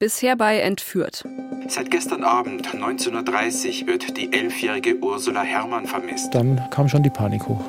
Bisher 0.00 0.36
bei 0.36 0.60
Entführt. 0.60 1.24
Seit 1.66 1.90
gestern 1.90 2.22
Abend 2.22 2.68
19.30 2.68 3.82
Uhr 3.82 3.86
wird 3.88 4.16
die 4.16 4.32
elfjährige 4.32 4.96
Ursula 5.02 5.42
Herrmann 5.42 5.86
vermisst. 5.86 6.32
Dann 6.32 6.60
kam 6.70 6.88
schon 6.88 7.02
die 7.02 7.10
Panik 7.10 7.48
hoch. 7.48 7.64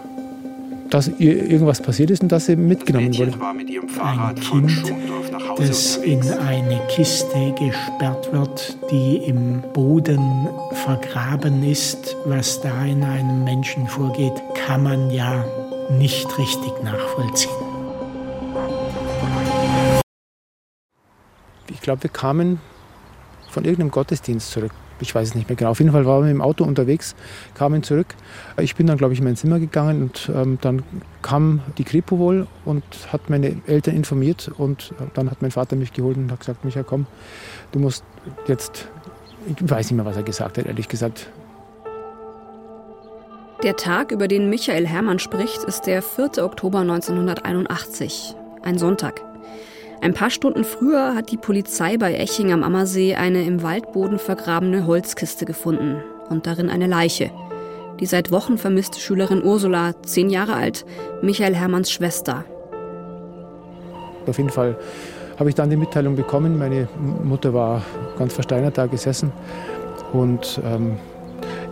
Dass 0.92 1.07
ihr 1.07 1.50
irgendwas 1.50 1.81
passiert 1.81 2.11
ist 2.11 2.21
und 2.21 2.31
dass 2.31 2.45
sie 2.45 2.55
mitgenommen 2.55 3.17
wurde. 3.17 3.39
war 3.39 3.55
mit 3.55 3.67
ihrem 3.71 3.89
Ein 4.00 4.35
Kind, 4.35 4.69
Schondorf 4.69 5.31
nach 5.31 5.50
Hause 5.50 5.67
das 5.69 5.97
unterwegs. 5.97 6.27
in 6.27 6.37
eine 6.37 6.79
Kiste 6.89 7.55
gesperrt 7.57 8.32
wird, 8.32 8.77
die 8.91 9.18
im 9.25 9.64
Boden 9.73 10.48
vergraben 10.84 11.64
ist. 11.64 12.16
Was 12.25 12.61
da 12.61 12.86
in 12.86 13.04
einem 13.04 13.43
Menschen 13.43 13.88
vorgeht, 13.88 14.39
kann 14.54 14.84
man 14.84 15.09
ja 15.09 15.43
nicht 15.89 16.38
richtig 16.38 16.73
nachvollziehen. 16.84 17.68
Ich 21.80 21.84
glaube, 21.84 22.04
wir 22.04 22.09
kamen 22.09 22.59
von 23.50 23.64
irgendeinem 23.64 23.91
Gottesdienst 23.91 24.51
zurück. 24.51 24.74
Ich 25.00 25.15
weiß 25.15 25.29
es 25.29 25.36
nicht 25.36 25.47
mehr 25.47 25.56
genau. 25.56 25.71
Auf 25.71 25.79
jeden 25.79 25.93
Fall 25.93 26.06
waren 26.06 26.25
wir 26.25 26.32
im 26.32 26.42
Auto 26.42 26.65
unterwegs, 26.65 27.15
kamen 27.54 27.83
zurück. 27.83 28.07
Ich 28.60 28.75
bin 28.75 28.86
dann, 28.86 28.97
glaube 28.97 29.14
ich, 29.14 29.20
in 29.20 29.25
mein 29.25 29.37
Zimmer 29.37 29.60
gegangen 29.60 30.01
und 30.01 30.29
ähm, 30.36 30.57
dann 30.60 30.84
kam 31.21 31.61
die 31.78 31.86
Kripo 31.86 32.20
wohl 32.20 32.48
und 32.66 32.84
hat 33.14 33.30
meine 33.30 33.56
Eltern 33.66 33.96
informiert 33.96 34.52
und 34.58 34.94
dann 35.14 35.32
hat 35.32 35.42
mein 35.42 35.52
Vater 35.52 35.78
mich 35.78 35.94
geholt 35.94 36.18
und 36.18 36.30
hat 36.34 36.42
gesagt, 36.42 36.66
Micha, 36.66 36.84
komm, 36.84 37.06
du 37.72 37.80
musst 37.80 38.04
jetzt, 38.46 38.90
ich 39.48 39.56
weiß 39.70 39.90
nicht 39.90 39.96
mehr, 39.96 40.06
was 40.06 40.18
er 40.18 40.23
gesagt 40.23 40.58
hat, 40.58 40.66
ehrlich 40.66 40.90
gesagt. 40.90 41.30
Der 43.64 43.78
Tag, 43.78 44.12
über 44.12 44.28
den 44.28 44.50
Michael 44.50 44.86
Herrmann 44.86 45.20
spricht, 45.20 45.64
ist 45.64 45.84
der 45.84 46.02
4. 46.02 46.44
Oktober 46.44 46.80
1981, 46.80 48.36
ein 48.64 48.78
Sonntag. 48.78 49.29
Ein 50.02 50.13
paar 50.13 50.30
Stunden 50.30 50.63
früher 50.63 51.13
hat 51.13 51.30
die 51.30 51.38
Polizei 51.38 51.98
bei 51.98 52.13
Eching 52.13 52.53
am 52.53 52.63
Ammersee 52.63 53.16
eine 53.16 53.44
im 53.44 53.63
Waldboden 53.63 54.17
vergrabene 54.17 54.85
Holzkiste 54.88 55.44
gefunden 55.44 55.98
und 56.30 56.47
darin 56.47 56.69
eine 56.69 56.88
Leiche. 56.88 57.31
Die 58.00 58.06
seit 58.06 58.31
Wochen 58.31 58.58
vermisste 58.58 58.97
Schülerin 59.02 59.44
Ursula, 59.44 60.02
zehn 60.03 60.30
Jahre 60.30 60.53
alt, 60.53 60.86
Michael 61.22 61.53
Herrmanns 61.53 61.91
Schwester. 61.91 62.45
Auf 64.25 64.38
jeden 64.38 64.50
Fall 64.50 64.78
habe 65.38 65.50
ich 65.50 65.56
dann 65.56 65.69
die 65.69 65.75
Mitteilung 65.75 66.16
bekommen. 66.16 66.58
Meine 66.58 66.88
Mutter 66.97 67.53
war 67.53 67.81
ganz 68.17 68.34
versteinert 68.34 68.78
da 68.78 68.86
gesessen 68.86 69.34
und 70.13 70.61
ähm, 70.63 70.97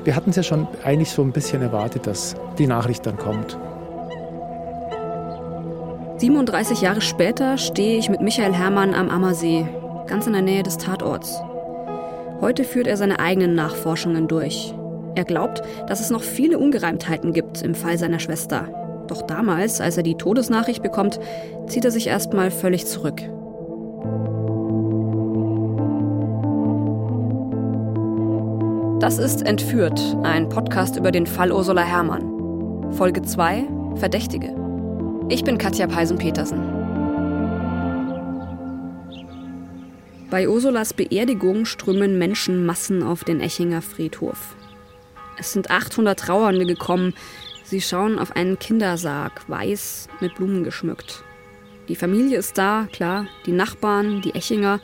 wir 0.04 0.18
hatten 0.18 0.32
es 0.32 0.36
ja 0.36 0.44
schon 0.44 0.68
eigentlich 0.84 1.12
so 1.12 1.22
ein 1.22 1.32
bisschen 1.32 1.62
erwartet, 1.62 2.08
dass 2.08 2.36
die 2.58 2.68
Nachricht 2.68 3.06
dann 3.06 3.18
kommt. 3.18 3.58
37 6.18 6.82
Jahre 6.82 7.02
später 7.02 7.60
stehe 7.60 8.00
ich 8.00 8.10
mit 8.10 8.22
Michael 8.22 8.54
Herrmann 8.54 8.96
am 8.96 9.08
Ammersee, 9.08 9.68
ganz 10.08 10.26
in 10.26 10.34
der 10.34 10.42
Nähe 10.42 10.64
des 10.64 10.78
Tatorts. 10.78 11.40
Heute 12.42 12.64
führt 12.64 12.88
er 12.88 12.98
seine 12.98 13.20
eigenen 13.20 13.54
Nachforschungen 13.54 14.28
durch. 14.28 14.74
Er 15.14 15.26
glaubt, 15.26 15.62
dass 15.88 16.00
es 16.00 16.10
noch 16.10 16.24
viele 16.24 16.58
Ungereimtheiten 16.58 17.34
gibt 17.34 17.62
im 17.62 17.76
Fall 17.76 18.00
seiner 18.00 18.18
Schwester. 18.18 18.68
Doch 19.08 19.22
damals, 19.22 19.80
als 19.80 19.96
er 19.98 20.02
die 20.02 20.16
Todesnachricht 20.16 20.82
bekommt, 20.82 21.20
zieht 21.68 21.86
er 21.86 21.92
sich 21.92 22.08
erstmal 22.08 22.50
völlig 22.50 22.88
zurück. 22.88 23.22
Das 29.00 29.20
ist 29.20 29.46
Entführt, 29.46 30.18
ein 30.24 30.50
Podcast 30.50 30.98
über 30.98 31.12
den 31.12 31.28
Fall 31.28 31.52
Ursula 31.52 31.84
Herrmann. 31.84 32.92
Folge 32.94 33.22
2: 33.22 33.66
Verdächtige. 33.96 34.67
Ich 35.30 35.44
bin 35.44 35.58
Katja 35.58 35.88
Peisen-Petersen. 35.88 36.58
Bei 40.30 40.48
Ursulas 40.48 40.94
Beerdigung 40.94 41.66
strömen 41.66 42.18
Menschenmassen 42.18 43.04
auf 43.04 43.26
den 43.26 43.42
Echinger 43.42 43.82
Friedhof. 43.82 44.56
Es 45.38 45.52
sind 45.52 45.70
800 45.70 46.18
Trauernde 46.18 46.66
gekommen. 46.66 47.14
Sie 47.66 47.82
schauen 47.82 48.20
auf 48.20 48.38
einen 48.38 48.58
Kindersarg, 48.58 49.50
weiß 49.50 50.08
mit 50.22 50.36
Blumen 50.36 50.64
geschmückt. 50.64 51.24
Die 51.90 51.98
Familie 51.98 52.38
ist 52.38 52.58
da, 52.58 52.88
klar, 52.94 53.28
die 53.46 53.52
Nachbarn, 53.52 54.22
die 54.22 54.34
Echinger, 54.34 54.80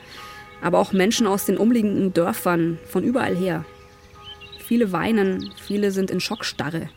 aber 0.62 0.80
auch 0.80 0.92
Menschen 0.92 1.26
aus 1.26 1.46
den 1.46 1.56
umliegenden 1.56 2.14
Dörfern, 2.14 2.80
von 2.86 3.06
überall 3.06 3.36
her. 3.36 3.64
Viele 4.60 4.92
weinen, 4.92 5.54
viele 5.66 5.92
sind 5.92 6.12
in 6.12 6.20
Schockstarre. 6.20 6.90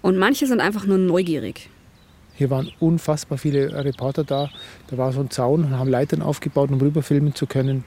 Und 0.00 0.16
manche 0.16 0.46
sind 0.46 0.62
einfach 0.62 0.86
nur 0.86 0.98
neugierig. 0.98 1.68
Hier 2.34 2.50
waren 2.50 2.70
unfassbar 2.80 3.38
viele 3.38 3.84
Reporter 3.84 4.24
da. 4.24 4.50
Da 4.88 4.98
war 4.98 5.12
so 5.12 5.20
ein 5.20 5.30
Zaun 5.30 5.64
und 5.64 5.78
haben 5.78 5.90
Leitern 5.90 6.22
aufgebaut, 6.22 6.70
um 6.70 6.80
rüberfilmen 6.80 7.34
zu 7.34 7.46
können. 7.46 7.84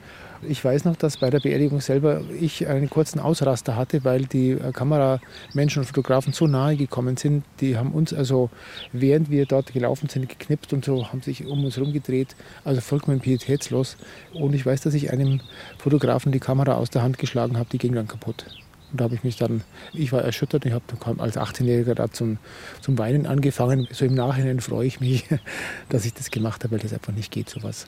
Ich 0.48 0.64
weiß 0.64 0.84
noch, 0.84 0.96
dass 0.96 1.16
bei 1.16 1.30
der 1.30 1.40
Beerdigung 1.40 1.80
selber 1.80 2.20
ich 2.38 2.68
einen 2.68 2.90
kurzen 2.90 3.18
Ausraster 3.18 3.74
hatte, 3.74 4.04
weil 4.04 4.26
die 4.26 4.56
Kameramenschen 4.72 5.80
und 5.80 5.86
Fotografen 5.86 6.32
so 6.32 6.46
nahe 6.46 6.76
gekommen 6.76 7.16
sind. 7.16 7.44
Die 7.60 7.76
haben 7.76 7.92
uns 7.92 8.12
also, 8.12 8.50
während 8.92 9.30
wir 9.30 9.46
dort 9.46 9.72
gelaufen 9.72 10.08
sind, 10.08 10.28
geknipst 10.28 10.72
und 10.72 10.84
so, 10.84 11.08
haben 11.08 11.22
sich 11.22 11.46
um 11.46 11.64
uns 11.64 11.76
herum 11.76 11.92
gedreht. 11.92 12.36
Also 12.64 12.80
vollkommen 12.80 13.20
pietätslos. 13.20 13.96
Und 14.34 14.54
ich 14.54 14.64
weiß, 14.64 14.82
dass 14.82 14.94
ich 14.94 15.10
einem 15.10 15.40
Fotografen 15.78 16.32
die 16.32 16.40
Kamera 16.40 16.74
aus 16.74 16.90
der 16.90 17.02
Hand 17.02 17.18
geschlagen 17.18 17.56
habe, 17.56 17.68
die 17.72 17.78
ging 17.78 17.94
dann 17.94 18.06
kaputt. 18.06 18.46
Und 18.90 19.00
da 19.00 19.04
habe 19.04 19.14
ich 19.14 19.24
mich 19.24 19.36
dann, 19.36 19.62
ich 19.92 20.12
war 20.12 20.22
erschüttert, 20.22 20.64
ich 20.64 20.72
habe 20.72 20.84
als 21.18 21.36
18-Jähriger 21.36 21.94
da 21.94 22.10
zum, 22.10 22.38
zum 22.80 22.98
Weinen 22.98 23.26
angefangen. 23.26 23.88
So 23.90 24.04
im 24.04 24.14
Nachhinein 24.14 24.60
freue 24.60 24.86
ich 24.86 25.00
mich, 25.00 25.24
dass 25.88 26.04
ich 26.04 26.14
das 26.14 26.30
gemacht 26.30 26.62
habe, 26.64 26.72
weil 26.72 26.78
das 26.80 26.92
einfach 26.92 27.12
nicht 27.12 27.32
geht, 27.32 27.48
sowas. 27.48 27.86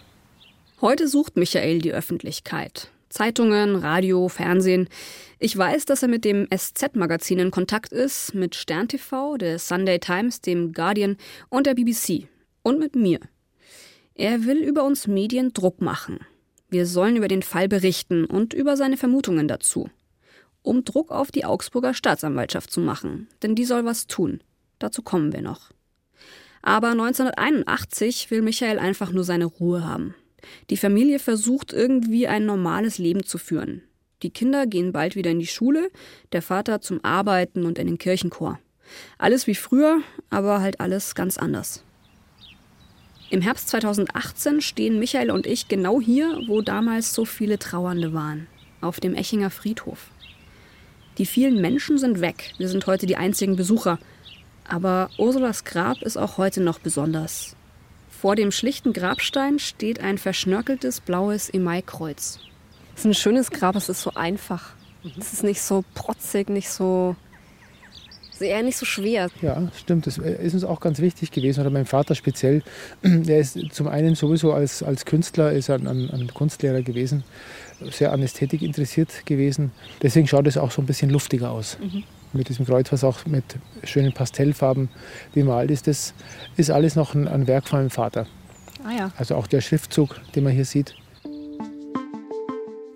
Heute 0.81 1.09
sucht 1.09 1.37
Michael 1.37 1.81
die 1.81 1.93
Öffentlichkeit. 1.93 2.91
Zeitungen, 3.09 3.77
Radio, 3.77 4.29
Fernsehen. 4.29 4.89
Ich 5.39 5.57
weiß, 5.57 5.87
dass 5.87 6.03
er 6.03 6.09
mit 6.09 6.25
dem 6.25 6.47
SZ-Magazin 6.55 7.39
in 7.39 7.51
Kontakt 7.51 7.93
ist, 7.93 8.35
mit 8.35 8.55
Stern 8.55 8.89
TV, 8.89 9.39
der 9.39 9.59
Sunday 9.59 9.99
Times, 9.99 10.41
dem 10.41 10.73
Guardian 10.73 11.17
und 11.49 11.67
der 11.67 11.75
BBC. 11.75 12.29
Und 12.63 12.79
mit 12.79 12.97
mir. 12.97 13.21
Er 14.15 14.45
will 14.45 14.59
über 14.59 14.85
uns 14.85 15.07
Medien 15.07 15.53
Druck 15.55 15.81
machen. 15.81 16.19
Wir 16.69 16.85
sollen 16.85 17.17
über 17.17 17.29
den 17.29 17.43
Fall 17.43 17.67
berichten 17.67 18.27
und 18.27 18.53
über 18.53 18.77
seine 18.77 18.99
Vermutungen 18.99 19.49
dazu 19.49 19.89
um 20.69 20.85
Druck 20.85 21.11
auf 21.11 21.33
die 21.33 21.47
Augsburger 21.47 21.95
Staatsanwaltschaft 21.95 22.71
zu 22.71 22.81
machen, 22.81 23.27
denn 23.43 23.55
die 23.55 23.65
soll 23.65 23.85
was 23.85 24.07
tun. 24.07 24.41
Dazu 24.79 25.03
kommen 25.03 25.33
wir 25.33 25.41
noch. 25.41 25.73
Aber 26.63 26.91
1981 26.91 28.31
will 28.31 28.43
Michael 28.43 28.79
einfach 28.79 29.11
nur 29.11 29.25
seine 29.25 29.47
Ruhe 29.47 29.85
haben. 29.85 30.15
Die 30.71 30.77
Familie 30.77 31.19
versucht 31.19 31.73
irgendwie 31.73 32.29
ein 32.29 32.45
normales 32.45 32.99
Leben 32.99 33.25
zu 33.25 33.39
führen. 33.39 33.83
Die 34.23 34.31
Kinder 34.31 34.67
gehen 34.67 34.93
bald 34.93 35.17
wieder 35.17 35.31
in 35.31 35.39
die 35.39 35.47
Schule, 35.47 35.91
der 36.33 36.43
Vater 36.43 36.81
zum 36.81 37.03
Arbeiten 37.03 37.65
und 37.65 37.79
in 37.79 37.87
den 37.87 37.99
Kirchenchor. 37.99 38.59
Alles 39.17 39.47
wie 39.47 39.55
früher, 39.55 40.01
aber 40.29 40.61
halt 40.61 40.81
alles 40.81 41.15
ganz 41.15 41.39
anders. 41.39 41.83
Im 43.31 43.41
Herbst 43.41 43.69
2018 43.69 44.61
stehen 44.61 44.99
Michael 44.99 45.31
und 45.31 45.47
ich 45.47 45.69
genau 45.69 46.01
hier, 46.01 46.43
wo 46.47 46.63
damals 46.63 47.15
so 47.15 47.25
viele 47.25 47.59
Trauernde 47.59 48.13
waren, 48.13 48.47
auf 48.81 49.01
dem 49.01 49.15
Echinger 49.15 49.51
Friedhof. 49.51 50.11
Die 51.19 51.27
vielen 51.27 51.61
Menschen 51.61 51.99
sind 51.99 52.21
weg. 52.21 52.53
Wir 52.59 52.69
sind 52.69 52.87
heute 52.87 53.07
die 53.07 53.17
einzigen 53.17 53.57
Besucher. 53.57 53.99
Aber 54.65 55.11
Ursulas 55.19 55.65
Grab 55.65 56.03
ist 56.03 56.17
auch 56.17 56.39
heute 56.39 56.61
noch 56.61 56.79
besonders. 56.79 57.57
Vor 58.09 58.37
dem 58.37 58.53
schlichten 58.53 58.93
Grabstein 58.93 59.59
steht 59.59 60.01
ein 60.01 60.19
verschnörkeltes 60.19 61.01
blaues 61.01 61.49
Emaikreuz. 61.49 62.39
Es 62.95 63.01
ist 63.01 63.07
ein 63.07 63.15
schönes 63.15 63.51
Grab, 63.51 63.75
es 63.75 63.89
ist 63.89 64.03
so 64.03 64.13
einfach. 64.15 64.75
Es 65.19 65.33
ist 65.33 65.43
nicht 65.43 65.61
so 65.61 65.85
protzig, 65.95 66.49
nicht 66.51 66.71
so. 66.71 67.17
Eher 68.41 68.63
nicht 68.63 68.77
so 68.77 68.87
schwer. 68.87 69.29
Ja, 69.43 69.69
stimmt. 69.77 70.07
Das 70.07 70.19
ist 70.19 70.55
uns 70.55 70.65
auch 70.65 70.81
ganz 70.81 71.01
wichtig 71.01 71.31
gewesen. 71.31 71.61
Oder 71.61 71.71
mein 71.71 71.87
Vater 71.87 72.15
speziell. 72.15 72.63
Der 73.03 73.39
ist 73.39 73.59
zum 73.73 73.89
einen 73.89 74.15
sowieso 74.15 74.53
als, 74.53 74.83
als 74.83 75.05
Künstler, 75.05 75.53
ist 75.53 75.71
ein, 75.71 75.87
ein, 75.87 76.11
ein 76.11 76.33
Kunstlehrer 76.33 76.83
gewesen 76.83 77.25
sehr 77.81 78.13
an 78.13 78.23
Ästhetik 78.23 78.63
interessiert 78.63 79.27
gewesen. 79.27 79.73
Deswegen 80.03 80.27
schaut 80.27 80.47
es 80.47 80.57
auch 80.57 80.71
so 80.71 80.83
ein 80.83 80.87
bisschen 80.87 81.11
luftiger 81.11 81.51
aus. 81.51 81.79
Mhm. 81.81 82.05
Mit 82.33 82.49
diesem 82.49 82.67
Kreuz, 82.67 82.93
was 82.93 83.05
auch 83.05 83.25
mit 83.27 83.45
schönen 83.85 84.13
Pastellfarben 84.13 84.91
bemalt 85.33 85.71
ist. 85.71 85.87
Das 85.87 86.13
ist 86.57 86.71
alles 86.71 86.95
noch 86.95 87.15
ein, 87.15 87.27
ein 87.27 87.47
Werk 87.47 87.69
von 87.69 87.81
meinem 87.81 87.91
Vater. 87.91 88.27
Ah 88.85 88.93
ja. 88.93 89.11
Also 89.17 89.35
auch 89.35 89.47
der 89.47 89.61
Schriftzug, 89.61 90.17
den 90.35 90.45
man 90.45 90.53
hier 90.53 90.65
sieht. 90.65 90.95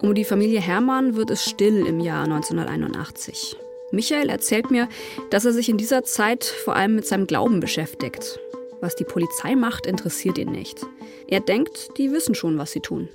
Um 0.00 0.14
die 0.14 0.24
Familie 0.24 0.60
Hermann 0.60 1.16
wird 1.16 1.30
es 1.30 1.44
still 1.48 1.86
im 1.86 2.00
Jahr 2.00 2.24
1981. 2.24 3.56
Michael 3.92 4.30
erzählt 4.30 4.70
mir, 4.70 4.88
dass 5.30 5.44
er 5.44 5.52
sich 5.52 5.68
in 5.68 5.76
dieser 5.76 6.02
Zeit 6.02 6.44
vor 6.44 6.74
allem 6.74 6.96
mit 6.96 7.06
seinem 7.06 7.26
Glauben 7.26 7.60
beschäftigt. 7.60 8.40
Was 8.80 8.96
die 8.96 9.04
Polizei 9.04 9.54
macht, 9.54 9.86
interessiert 9.86 10.38
ihn 10.38 10.50
nicht. 10.50 10.80
Er 11.28 11.40
denkt, 11.40 11.90
die 11.98 12.10
wissen 12.10 12.34
schon, 12.34 12.58
was 12.58 12.72
sie 12.72 12.80
tun. 12.80 13.08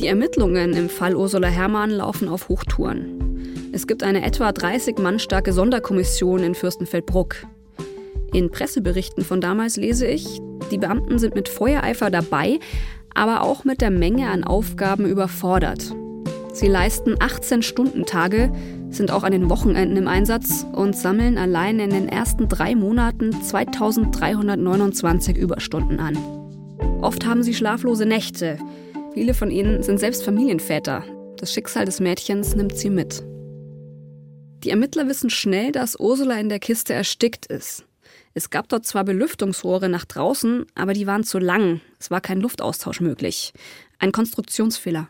Die 0.00 0.08
Ermittlungen 0.08 0.74
im 0.74 0.88
Fall 0.88 1.14
Ursula 1.14 1.48
Herrmann 1.48 1.90
laufen 1.90 2.28
auf 2.28 2.48
Hochtouren. 2.48 3.70
Es 3.72 3.86
gibt 3.86 4.02
eine 4.02 4.24
etwa 4.24 4.50
30 4.50 4.98
Mann 4.98 5.18
starke 5.18 5.52
Sonderkommission 5.52 6.42
in 6.42 6.54
Fürstenfeldbruck. 6.54 7.36
In 8.32 8.50
Presseberichten 8.50 9.24
von 9.24 9.40
damals 9.40 9.76
lese 9.76 10.06
ich, 10.06 10.40
die 10.70 10.78
Beamten 10.78 11.18
sind 11.18 11.34
mit 11.34 11.48
Feuereifer 11.48 12.10
dabei, 12.10 12.58
aber 13.14 13.42
auch 13.42 13.64
mit 13.64 13.80
der 13.80 13.90
Menge 13.90 14.28
an 14.30 14.44
Aufgaben 14.44 15.06
überfordert. 15.06 15.94
Sie 16.52 16.66
leisten 16.66 17.14
18-Stunden-Tage, 17.14 18.52
sind 18.90 19.10
auch 19.10 19.22
an 19.22 19.32
den 19.32 19.50
Wochenenden 19.50 19.96
im 19.96 20.08
Einsatz 20.08 20.66
und 20.72 20.96
sammeln 20.96 21.38
allein 21.38 21.78
in 21.80 21.90
den 21.90 22.08
ersten 22.08 22.48
drei 22.48 22.74
Monaten 22.74 23.32
2329 23.42 25.36
Überstunden 25.36 26.00
an. 26.00 26.16
Oft 27.00 27.26
haben 27.26 27.42
sie 27.42 27.54
schlaflose 27.54 28.06
Nächte. 28.06 28.58
Viele 29.14 29.34
von 29.34 29.50
ihnen 29.50 29.82
sind 29.82 29.98
selbst 29.98 30.24
Familienväter. 30.24 31.04
Das 31.36 31.52
Schicksal 31.52 31.84
des 31.84 32.00
Mädchens 32.00 32.56
nimmt 32.56 32.76
sie 32.76 32.90
mit. 32.90 33.22
Die 34.64 34.70
Ermittler 34.70 35.06
wissen 35.06 35.30
schnell, 35.30 35.70
dass 35.70 36.00
Ursula 36.00 36.38
in 36.40 36.48
der 36.48 36.58
Kiste 36.58 36.92
erstickt 36.92 37.46
ist. 37.46 37.84
Es 38.34 38.50
gab 38.50 38.68
dort 38.68 38.86
zwar 38.86 39.04
Belüftungsrohre 39.04 39.88
nach 39.88 40.04
draußen, 40.04 40.66
aber 40.74 40.92
die 40.92 41.06
waren 41.06 41.24
zu 41.24 41.38
lang. 41.38 41.80
Es 41.98 42.10
war 42.10 42.20
kein 42.20 42.40
Luftaustausch 42.40 43.00
möglich. 43.00 43.52
Ein 43.98 44.12
Konstruktionsfehler. 44.12 45.08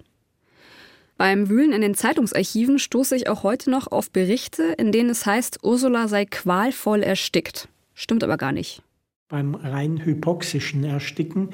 Beim 1.18 1.48
Wühlen 1.48 1.72
in 1.72 1.80
den 1.80 1.96
Zeitungsarchiven 1.96 2.78
stoße 2.78 3.16
ich 3.16 3.28
auch 3.28 3.42
heute 3.42 3.70
noch 3.70 3.90
auf 3.90 4.12
Berichte, 4.12 4.62
in 4.78 4.92
denen 4.92 5.10
es 5.10 5.26
heißt, 5.26 5.58
Ursula 5.64 6.06
sei 6.06 6.24
qualvoll 6.24 7.02
erstickt. 7.02 7.68
Stimmt 7.92 8.22
aber 8.22 8.36
gar 8.36 8.52
nicht. 8.52 8.82
Beim 9.28 9.56
rein 9.56 10.04
hypoxischen 10.04 10.84
Ersticken 10.84 11.48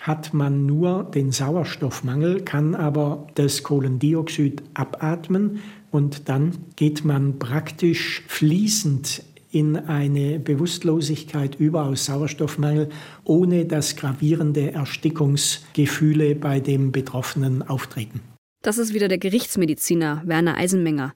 hat 0.00 0.32
man 0.32 0.64
nur 0.64 1.04
den 1.04 1.32
Sauerstoffmangel, 1.32 2.40
kann 2.46 2.74
aber 2.74 3.26
das 3.34 3.62
Kohlendioxid 3.62 4.62
abatmen 4.72 5.60
und 5.90 6.30
dann 6.30 6.56
geht 6.76 7.04
man 7.04 7.38
praktisch 7.38 8.22
fließend 8.26 9.22
in 9.50 9.76
eine 9.76 10.38
Bewusstlosigkeit 10.38 11.56
über 11.56 11.84
aus 11.84 12.06
Sauerstoffmangel, 12.06 12.88
ohne 13.24 13.66
dass 13.66 13.96
gravierende 13.96 14.72
Erstickungsgefühle 14.72 16.36
bei 16.36 16.58
dem 16.58 16.90
Betroffenen 16.90 17.62
auftreten. 17.68 18.22
Das 18.62 18.78
ist 18.78 18.92
wieder 18.92 19.08
der 19.08 19.18
Gerichtsmediziner 19.18 20.22
Werner 20.26 20.56
Eisenmenger, 20.56 21.14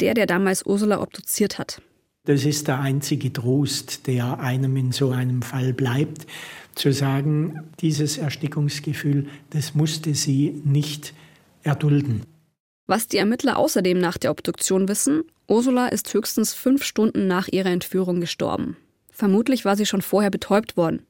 der, 0.00 0.14
der 0.14 0.26
damals 0.26 0.66
Ursula 0.66 1.00
obduziert 1.00 1.58
hat. 1.58 1.80
Das 2.24 2.44
ist 2.44 2.68
der 2.68 2.80
einzige 2.80 3.32
Trost, 3.32 4.06
der 4.06 4.38
einem 4.38 4.76
in 4.76 4.92
so 4.92 5.10
einem 5.10 5.42
Fall 5.42 5.72
bleibt, 5.72 6.26
zu 6.74 6.92
sagen, 6.92 7.70
dieses 7.80 8.18
Erstickungsgefühl, 8.18 9.26
das 9.50 9.74
musste 9.74 10.14
sie 10.14 10.60
nicht 10.64 11.14
erdulden. 11.62 12.22
Was 12.86 13.08
die 13.08 13.18
Ermittler 13.18 13.56
außerdem 13.56 13.98
nach 13.98 14.18
der 14.18 14.30
Obduktion 14.30 14.88
wissen, 14.88 15.22
Ursula 15.48 15.88
ist 15.88 16.12
höchstens 16.12 16.54
fünf 16.54 16.84
Stunden 16.84 17.26
nach 17.26 17.48
ihrer 17.48 17.70
Entführung 17.70 18.20
gestorben. 18.20 18.76
Vermutlich 19.10 19.64
war 19.64 19.76
sie 19.76 19.86
schon 19.86 20.02
vorher 20.02 20.30
betäubt 20.30 20.76
worden. 20.76 21.02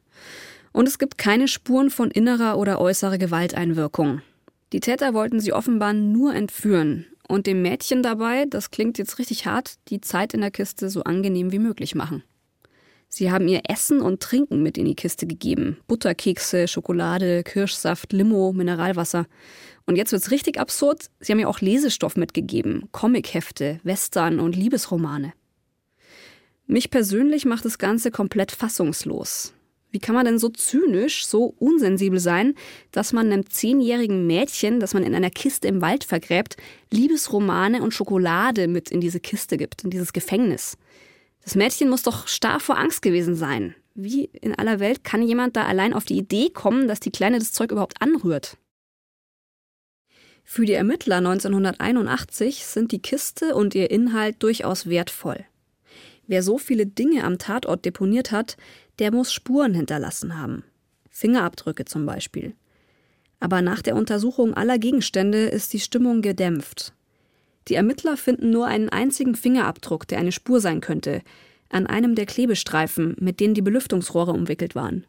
Und 0.73 0.89
es 0.89 0.99
gibt 0.99 1.19
keine 1.19 1.49
Spuren 1.49 1.91
von 1.91 2.11
innerer 2.11 2.59
oder 2.59 2.81
äußerer 2.81 3.19
Gewalteinwirkung. 3.19 4.23
Die 4.73 4.81
Täter 4.81 5.13
wollten 5.13 5.39
sie 5.39 5.53
offenbar 5.53 5.93
nur 5.93 6.35
entführen 6.35 7.07
und 7.29 7.47
dem 7.47 7.63
Mädchen 7.63 8.03
dabei, 8.03 8.47
das 8.47 8.71
klingt 8.71 8.99
jetzt 8.99 9.19
richtig 9.19 9.47
hart, 9.47 9.75
die 9.89 10.01
Zeit 10.01 10.35
in 10.35 10.41
der 10.41 10.51
Kiste 10.51 10.89
so 10.89 11.03
angenehm 11.05 11.53
wie 11.53 11.59
möglich 11.59 11.95
machen. 11.95 12.23
Sie 13.09 13.31
haben 13.31 13.47
ihr 13.47 13.61
Essen 13.69 14.01
und 14.01 14.21
Trinken 14.21 14.63
mit 14.63 14.79
in 14.79 14.87
die 14.87 14.95
Kiste 14.95 15.27
gegeben. 15.27 15.77
Butterkekse, 15.87 16.67
Schokolade, 16.67 17.43
Kirschsaft, 17.43 18.15
Limo, 18.15 18.55
Mineralwasser. 18.55 19.27
Und 19.85 19.97
jetzt 19.97 20.13
wird's 20.13 20.31
richtig 20.31 20.59
absurd. 20.59 21.11
Sie 21.21 21.31
haben 21.31 21.39
ihr 21.39 21.51
auch 21.51 21.61
Lesestoff 21.61 22.17
mitgegeben. 22.17 22.89
Comichefte, 22.91 23.81
Western 23.83 24.41
und 24.41 24.57
Liebesromane. 24.57 25.35
Mich 26.67 26.91
persönlich 26.91 27.45
macht 27.45 27.67
das 27.67 27.77
Ganze 27.77 28.11
komplett 28.11 28.51
fassungslos. 28.51 29.53
Wie 29.93 29.99
kann 29.99 30.15
man 30.15 30.25
denn 30.25 30.39
so 30.39 30.49
zynisch, 30.49 31.27
so 31.27 31.55
unsensibel 31.59 32.19
sein, 32.19 32.55
dass 32.91 33.13
man 33.13 33.31
einem 33.31 33.49
zehnjährigen 33.49 34.27
Mädchen, 34.27 34.81
das 34.81 34.95
man 34.95 35.05
in 35.05 35.15
einer 35.15 35.31
Kiste 35.31 35.69
im 35.69 35.83
Wald 35.83 36.03
vergräbt, 36.03 36.57
Liebesromane 36.91 37.83
und 37.83 37.93
Schokolade 37.93 38.69
mit 38.69 38.91
in 38.91 39.03
diese 39.03 39.21
Kiste 39.21 39.59
gibt, 39.59 39.85
in 39.85 39.91
dieses 39.91 40.15
Gefängnis? 40.15 40.79
Das 41.45 41.55
Mädchen 41.57 41.91
muss 41.91 42.03
doch 42.03 42.27
starr 42.27 42.59
vor 42.59 42.79
Angst 42.79 43.03
gewesen 43.03 43.37
sein. 43.37 43.75
Wie 43.95 44.25
in 44.41 44.55
aller 44.55 44.81
Welt 44.81 45.05
kann 45.05 45.23
jemand 45.23 45.57
da 45.57 45.67
allein 45.67 45.93
auf 45.93 46.05
die 46.05 46.17
Idee 46.17 46.49
kommen, 46.49 46.89
dass 46.89 47.01
die 47.01 47.11
Kleine 47.11 47.39
das 47.39 47.53
Zeug 47.53 47.71
überhaupt 47.71 48.01
anrührt? 48.01 48.57
Für 50.45 50.65
die 50.65 50.73
Ermittler 50.73 51.17
1981 51.17 52.65
sind 52.65 52.93
die 52.93 53.01
Kiste 53.01 53.55
und 53.55 53.75
ihr 53.75 53.91
Inhalt 53.91 54.43
durchaus 54.43 54.89
wertvoll. 54.89 55.45
Wer 56.27 56.43
so 56.43 56.57
viele 56.57 56.87
Dinge 56.87 57.25
am 57.25 57.39
Tatort 57.39 57.85
deponiert 57.85 58.33
hat, 58.33 58.57
der 59.03 59.13
muss 59.13 59.33
Spuren 59.33 59.75
hinterlassen 59.75 60.39
haben. 60.39 60.63
Fingerabdrücke 61.11 61.85
zum 61.87 62.07
Beispiel. 62.07 62.55
Aber 63.41 63.61
nach 63.61 63.83
der 63.83 63.97
Untersuchung 63.97 64.55
aller 64.55 64.79
Gegenstände 64.79 65.47
ist 65.47 65.73
die 65.73 65.81
Stimmung 65.81 66.23
gedämpft. 66.23 66.93
Die 67.67 67.75
Ermittler 67.75 68.17
finden 68.17 68.51
nur 68.51 68.69
einen 68.69 68.91
einzigen 68.91 69.35
Fingerabdruck, 69.35 70.07
der 70.07 70.19
eine 70.19 70.31
Spur 70.31 70.61
sein 70.61 70.81
könnte, 70.81 71.23
an 71.69 71.89
einem 71.89 72.15
der 72.15 72.27
Klebestreifen, 72.27 73.17
mit 73.19 73.41
denen 73.41 73.55
die 73.55 73.63
Belüftungsrohre 73.63 74.31
umwickelt 74.31 74.77
waren. 74.77 75.05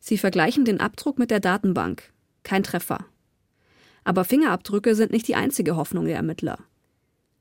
Sie 0.00 0.16
vergleichen 0.16 0.64
den 0.64 0.80
Abdruck 0.80 1.18
mit 1.18 1.30
der 1.30 1.40
Datenbank. 1.40 2.14
Kein 2.44 2.62
Treffer. 2.62 3.04
Aber 4.04 4.24
Fingerabdrücke 4.24 4.94
sind 4.94 5.12
nicht 5.12 5.28
die 5.28 5.36
einzige 5.36 5.76
Hoffnung 5.76 6.06
der 6.06 6.16
Ermittler. 6.16 6.60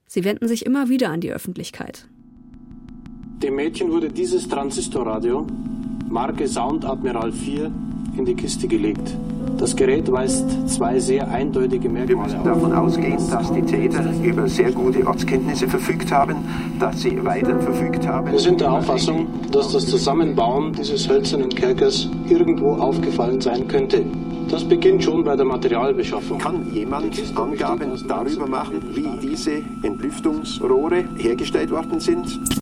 Sie 0.06 0.26
wenden 0.26 0.50
sich 0.50 0.66
immer 0.66 0.90
wieder 0.90 1.12
an 1.12 1.22
die 1.22 1.32
Öffentlichkeit. 1.32 2.10
Dem 3.42 3.56
Mädchen 3.56 3.92
wurde 3.92 4.08
dieses 4.08 4.48
Transistorradio, 4.48 5.48
Marke 6.10 6.48
Sound 6.48 6.86
Admiral 6.86 7.32
4, 7.32 7.72
in 8.16 8.24
die 8.26 8.36
Kiste 8.36 8.68
gelegt. 8.68 9.18
Das 9.58 9.76
Gerät 9.76 10.12
weist 10.12 10.46
zwei 10.70 11.00
sehr 11.00 11.28
eindeutige 11.28 11.90
Merkmale 11.90 12.08
Wir 12.08 12.24
müssen 12.24 12.44
davon 12.44 12.74
ausgehen, 12.74 13.18
dass 13.32 13.52
die 13.52 13.64
Täter 13.64 14.04
über 14.24 14.48
sehr 14.48 14.72
gute 14.72 15.08
Ortskenntnisse 15.08 15.68
verfügt 15.68 16.12
haben, 16.12 16.36
dass 16.78 17.02
sie 17.02 17.26
weiter 17.26 17.60
verfügt 17.60 18.08
haben. 18.08 18.32
Wir 18.32 18.40
sind 18.40 18.62
der 18.62 18.74
Auffassung, 18.74 19.26
dass 19.52 19.72
das 19.72 19.88
Zusammenbauen 19.88 20.74
dieses 20.74 21.10
hölzernen 21.10 21.50
Kerkers 21.50 22.10
irgendwo 22.30 22.74
aufgefallen 22.74 23.42
sein 23.42 23.68
könnte. 23.68 24.06
Das 24.50 24.64
beginnt 24.64 25.04
schon 25.04 25.24
bei 25.24 25.36
der 25.36 25.46
Materialbeschaffung. 25.46 26.38
Kann 26.38 26.72
jemand 26.72 27.20
Angaben 27.36 27.92
darüber 28.08 28.46
machen, 28.46 28.84
wie 28.94 29.10
diese 29.20 29.64
Entlüftungsrohre 29.82 31.06
hergestellt 31.18 31.72
worden 31.72 32.00
sind? 32.00 32.61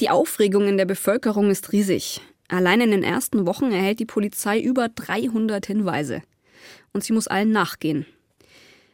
Die 0.00 0.08
Aufregung 0.08 0.66
in 0.66 0.78
der 0.78 0.86
Bevölkerung 0.86 1.50
ist 1.50 1.72
riesig. 1.72 2.22
Allein 2.48 2.80
in 2.80 2.90
den 2.90 3.02
ersten 3.02 3.46
Wochen 3.46 3.70
erhält 3.70 4.00
die 4.00 4.06
Polizei 4.06 4.58
über 4.58 4.88
300 4.88 5.66
Hinweise. 5.66 6.22
Und 6.94 7.04
sie 7.04 7.12
muss 7.12 7.28
allen 7.28 7.52
nachgehen. 7.52 8.06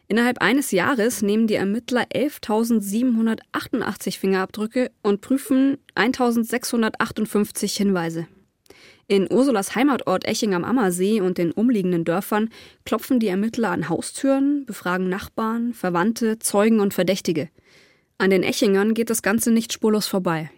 Innerhalb 0.08 0.43
eines 0.43 0.73
Jahres 0.73 1.22
nehmen 1.22 1.46
die 1.46 1.55
Ermittler 1.55 2.06
11.788 2.13 4.19
Fingerabdrücke 4.19 4.91
und 5.03 5.20
prüfen 5.20 5.79
1.658 5.94 7.77
Hinweise. 7.77 8.27
In 9.06 9.31
Ursulas 9.31 9.77
Heimatort 9.77 10.27
Eching 10.27 10.55
am 10.55 10.65
Ammersee 10.65 11.20
und 11.20 11.39
den 11.39 11.53
umliegenden 11.53 12.05
Dörfern 12.05 12.51
klopfen 12.84 13.20
die 13.20 13.29
Ermittler 13.29 13.70
an 13.70 13.89
Haustüren, 13.89 14.67
befragen 14.67 15.08
Nachbarn, 15.08 15.72
Verwandte, 15.72 16.41
Zeugen 16.41 16.81
und 16.81 16.94
Verdächtige. 16.94 17.48
An 18.19 18.31
den 18.31 18.43
Echingern 18.43 18.94
geht 18.94 19.10
das 19.10 19.22
Ganze 19.22 19.53
nicht 19.53 19.72
spurlos 19.72 20.08
vorbei. 20.08 20.51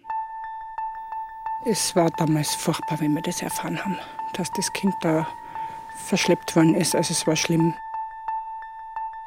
Es 1.70 1.94
war 1.94 2.08
damals 2.08 2.54
furchtbar, 2.54 2.98
wenn 3.00 3.14
wir 3.14 3.20
das 3.20 3.42
erfahren 3.42 3.78
haben, 3.84 3.98
dass 4.32 4.50
das 4.52 4.72
Kind 4.72 4.94
da 5.02 5.28
verschleppt 5.94 6.56
worden 6.56 6.74
ist. 6.74 6.94
Also 6.94 7.12
es 7.12 7.26
war 7.26 7.36
schlimm. 7.36 7.74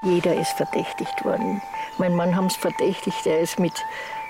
Jeder 0.02 0.34
ist 0.34 0.52
verdächtigt 0.54 1.24
worden. 1.24 1.62
Mein 2.00 2.16
Mann 2.16 2.36
haben 2.36 2.48
es 2.48 2.56
verdächtigt, 2.56 3.28
er 3.28 3.42
ist 3.42 3.60
mit 3.60 3.86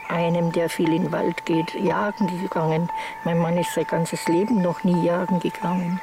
einem, 0.10 0.51
der 0.51 0.70
viel 0.70 0.91
in 0.91 1.03
den 1.03 1.12
Wald 1.13 1.46
geht, 1.46 1.74
jagen 1.74 2.27
gegangen. 2.41 2.89
Mein 3.24 3.38
Mann 3.38 3.58
ist 3.58 3.74
sein 3.74 3.88
ganzes 3.88 4.27
Leben 4.27 4.62
noch 4.62 4.84
nie 4.84 5.06
jagen 5.06 5.39
gegangen. 5.39 6.01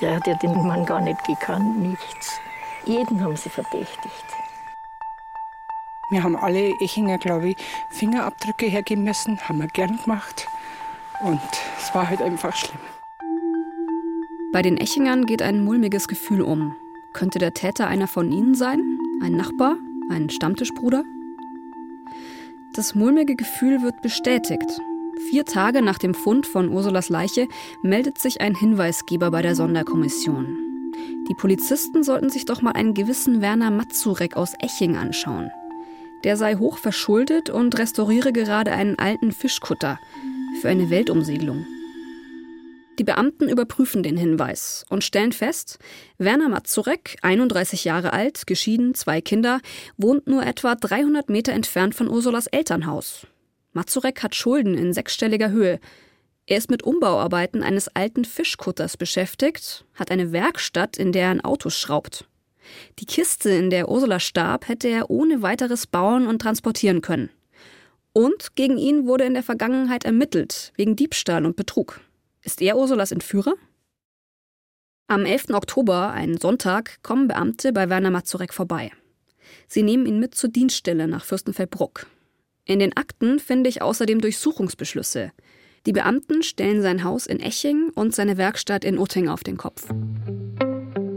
Der 0.00 0.14
hat 0.14 0.28
ja 0.28 0.34
den 0.34 0.52
Mann 0.52 0.86
gar 0.86 1.00
nicht 1.00 1.24
gekannt, 1.24 1.80
nichts. 1.80 2.38
Jeden 2.84 3.24
haben 3.24 3.36
sie 3.36 3.50
verdächtigt. 3.50 4.24
Wir 6.10 6.22
haben 6.22 6.36
alle 6.36 6.68
Echinger, 6.80 7.18
glaube 7.18 7.48
ich, 7.48 7.56
Fingerabdrücke 7.90 8.66
hergeben 8.66 9.02
müssen, 9.02 9.40
haben 9.48 9.58
wir 9.58 9.66
gern 9.66 9.98
gemacht. 10.00 10.46
Und 11.20 11.40
es 11.78 11.94
war 11.94 12.08
halt 12.08 12.20
einfach 12.20 12.54
schlimm. 12.56 12.80
Bei 14.52 14.62
den 14.62 14.76
Echingern 14.76 15.26
geht 15.26 15.42
ein 15.42 15.64
mulmiges 15.64 16.08
Gefühl 16.08 16.42
um. 16.42 16.76
Könnte 17.12 17.38
der 17.38 17.54
Täter 17.54 17.86
einer 17.86 18.06
von 18.06 18.30
ihnen 18.30 18.54
sein? 18.54 18.98
Ein 19.22 19.32
Nachbar? 19.32 19.76
Ein 20.10 20.30
Stammtischbruder? 20.30 21.04
Das 22.74 22.94
mulmige 22.94 23.36
Gefühl 23.36 23.82
wird 23.82 24.02
bestätigt. 24.02 24.80
Vier 25.30 25.44
Tage 25.44 25.80
nach 25.80 25.98
dem 25.98 26.12
Fund 26.12 26.46
von 26.46 26.68
Ursulas 26.68 27.08
Leiche 27.08 27.48
meldet 27.82 28.18
sich 28.18 28.40
ein 28.40 28.54
Hinweisgeber 28.54 29.30
bei 29.30 29.42
der 29.42 29.54
Sonderkommission. 29.54 30.92
Die 31.28 31.34
Polizisten 31.34 32.02
sollten 32.02 32.30
sich 32.30 32.44
doch 32.44 32.62
mal 32.62 32.72
einen 32.72 32.94
gewissen 32.94 33.40
Werner 33.40 33.70
Mazurek 33.70 34.36
aus 34.36 34.54
Eching 34.60 34.96
anschauen. 34.96 35.50
Der 36.24 36.36
sei 36.36 36.56
hoch 36.56 36.78
verschuldet 36.78 37.50
und 37.50 37.78
restauriere 37.78 38.32
gerade 38.32 38.72
einen 38.72 38.98
alten 38.98 39.32
Fischkutter, 39.32 39.98
für 40.60 40.68
eine 40.68 40.90
Weltumsegelung. 40.90 41.66
Die 42.98 43.04
Beamten 43.04 43.48
überprüfen 43.48 44.04
den 44.04 44.16
Hinweis 44.16 44.84
und 44.88 45.02
stellen 45.02 45.32
fest, 45.32 45.78
Werner 46.18 46.48
Mazurek, 46.48 47.16
31 47.22 47.84
Jahre 47.84 48.12
alt, 48.12 48.46
geschieden, 48.46 48.94
zwei 48.94 49.20
Kinder, 49.20 49.60
wohnt 49.96 50.28
nur 50.28 50.46
etwa 50.46 50.76
300 50.76 51.28
Meter 51.28 51.52
entfernt 51.52 51.96
von 51.96 52.08
Ursulas 52.08 52.46
Elternhaus. 52.46 53.26
Mazurek 53.72 54.22
hat 54.22 54.36
Schulden 54.36 54.78
in 54.78 54.92
sechsstelliger 54.92 55.50
Höhe. 55.50 55.80
Er 56.46 56.58
ist 56.58 56.70
mit 56.70 56.84
Umbauarbeiten 56.84 57.64
eines 57.64 57.88
alten 57.88 58.24
Fischkutters 58.24 58.96
beschäftigt, 58.96 59.84
hat 59.94 60.12
eine 60.12 60.30
Werkstatt, 60.30 60.96
in 60.96 61.10
der 61.10 61.24
er 61.24 61.30
ein 61.30 61.44
Autos 61.44 61.76
schraubt. 61.76 62.28
Die 63.00 63.06
Kiste, 63.06 63.50
in 63.50 63.70
der 63.70 63.88
Ursula 63.88 64.20
starb, 64.20 64.68
hätte 64.68 64.88
er 64.88 65.10
ohne 65.10 65.42
weiteres 65.42 65.88
bauen 65.88 66.28
und 66.28 66.40
transportieren 66.40 67.00
können. 67.00 67.30
Und 68.14 68.54
gegen 68.54 68.78
ihn 68.78 69.06
wurde 69.06 69.24
in 69.24 69.34
der 69.34 69.42
Vergangenheit 69.42 70.04
ermittelt, 70.04 70.72
wegen 70.76 70.94
Diebstahl 70.94 71.44
und 71.44 71.56
Betrug. 71.56 72.00
Ist 72.42 72.62
er 72.62 72.78
Ursulas 72.78 73.10
Entführer? 73.10 73.54
Am 75.08 75.26
11. 75.26 75.50
Oktober, 75.50 76.12
einen 76.12 76.38
Sonntag, 76.38 77.02
kommen 77.02 77.26
Beamte 77.26 77.72
bei 77.72 77.90
Werner 77.90 78.12
Mazurek 78.12 78.54
vorbei. 78.54 78.92
Sie 79.66 79.82
nehmen 79.82 80.06
ihn 80.06 80.20
mit 80.20 80.36
zur 80.36 80.48
Dienststelle 80.48 81.08
nach 81.08 81.24
Fürstenfeldbruck. 81.24 82.06
In 82.64 82.78
den 82.78 82.96
Akten 82.96 83.40
finde 83.40 83.68
ich 83.68 83.82
außerdem 83.82 84.20
Durchsuchungsbeschlüsse. 84.20 85.32
Die 85.84 85.92
Beamten 85.92 86.44
stellen 86.44 86.82
sein 86.82 87.02
Haus 87.02 87.26
in 87.26 87.40
Eching 87.40 87.90
und 87.94 88.14
seine 88.14 88.38
Werkstatt 88.38 88.84
in 88.84 88.96
Utting 88.96 89.28
auf 89.28 89.42
den 89.42 89.56
Kopf. 89.56 89.88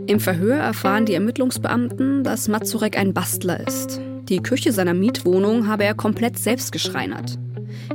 Im 0.08 0.20
Verhör 0.20 0.56
erfahren 0.56 1.06
die 1.06 1.14
Ermittlungsbeamten, 1.14 2.24
dass 2.24 2.48
Mazurek 2.48 2.98
ein 2.98 3.14
Bastler 3.14 3.66
ist. 3.66 4.02
Die 4.30 4.44
Küche 4.44 4.74
seiner 4.74 4.94
Mietwohnung 4.94 5.68
habe 5.68 5.86
er 5.86 5.94
komplett 5.94 6.38
selbst 6.38 6.74
geschreinert. 6.74 7.40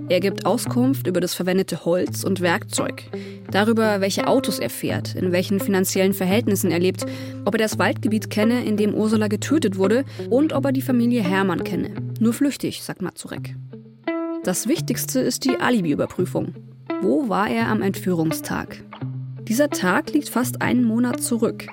Er 0.08 0.20
gibt 0.20 0.46
Auskunft 0.46 1.06
über 1.06 1.20
das 1.20 1.34
verwendete 1.34 1.84
Holz 1.84 2.24
und 2.24 2.40
Werkzeug, 2.40 3.04
darüber, 3.50 4.00
welche 4.00 4.26
Autos 4.26 4.58
er 4.58 4.70
fährt, 4.70 5.14
in 5.14 5.32
welchen 5.32 5.60
finanziellen 5.60 6.14
Verhältnissen 6.14 6.70
er 6.70 6.78
lebt, 6.78 7.04
ob 7.44 7.54
er 7.54 7.58
das 7.58 7.78
Waldgebiet 7.78 8.30
kenne, 8.30 8.64
in 8.64 8.78
dem 8.78 8.94
Ursula 8.94 9.28
getötet 9.28 9.76
wurde 9.76 10.04
und 10.30 10.54
ob 10.54 10.64
er 10.64 10.72
die 10.72 10.80
Familie 10.80 11.22
Hermann 11.22 11.64
kenne. 11.64 11.90
Nur 12.18 12.32
flüchtig, 12.32 12.82
sagt 12.82 13.02
Mazurek. 13.02 13.54
Das 14.42 14.68
Wichtigste 14.68 15.20
ist 15.20 15.44
die 15.44 15.60
Alibi-Überprüfung. 15.60 16.54
Wo 17.02 17.28
war 17.28 17.50
er 17.50 17.68
am 17.68 17.82
Entführungstag? 17.82 18.82
Dieser 19.48 19.68
Tag 19.68 20.12
liegt 20.12 20.30
fast 20.30 20.62
einen 20.62 20.84
Monat 20.84 21.22
zurück. 21.22 21.66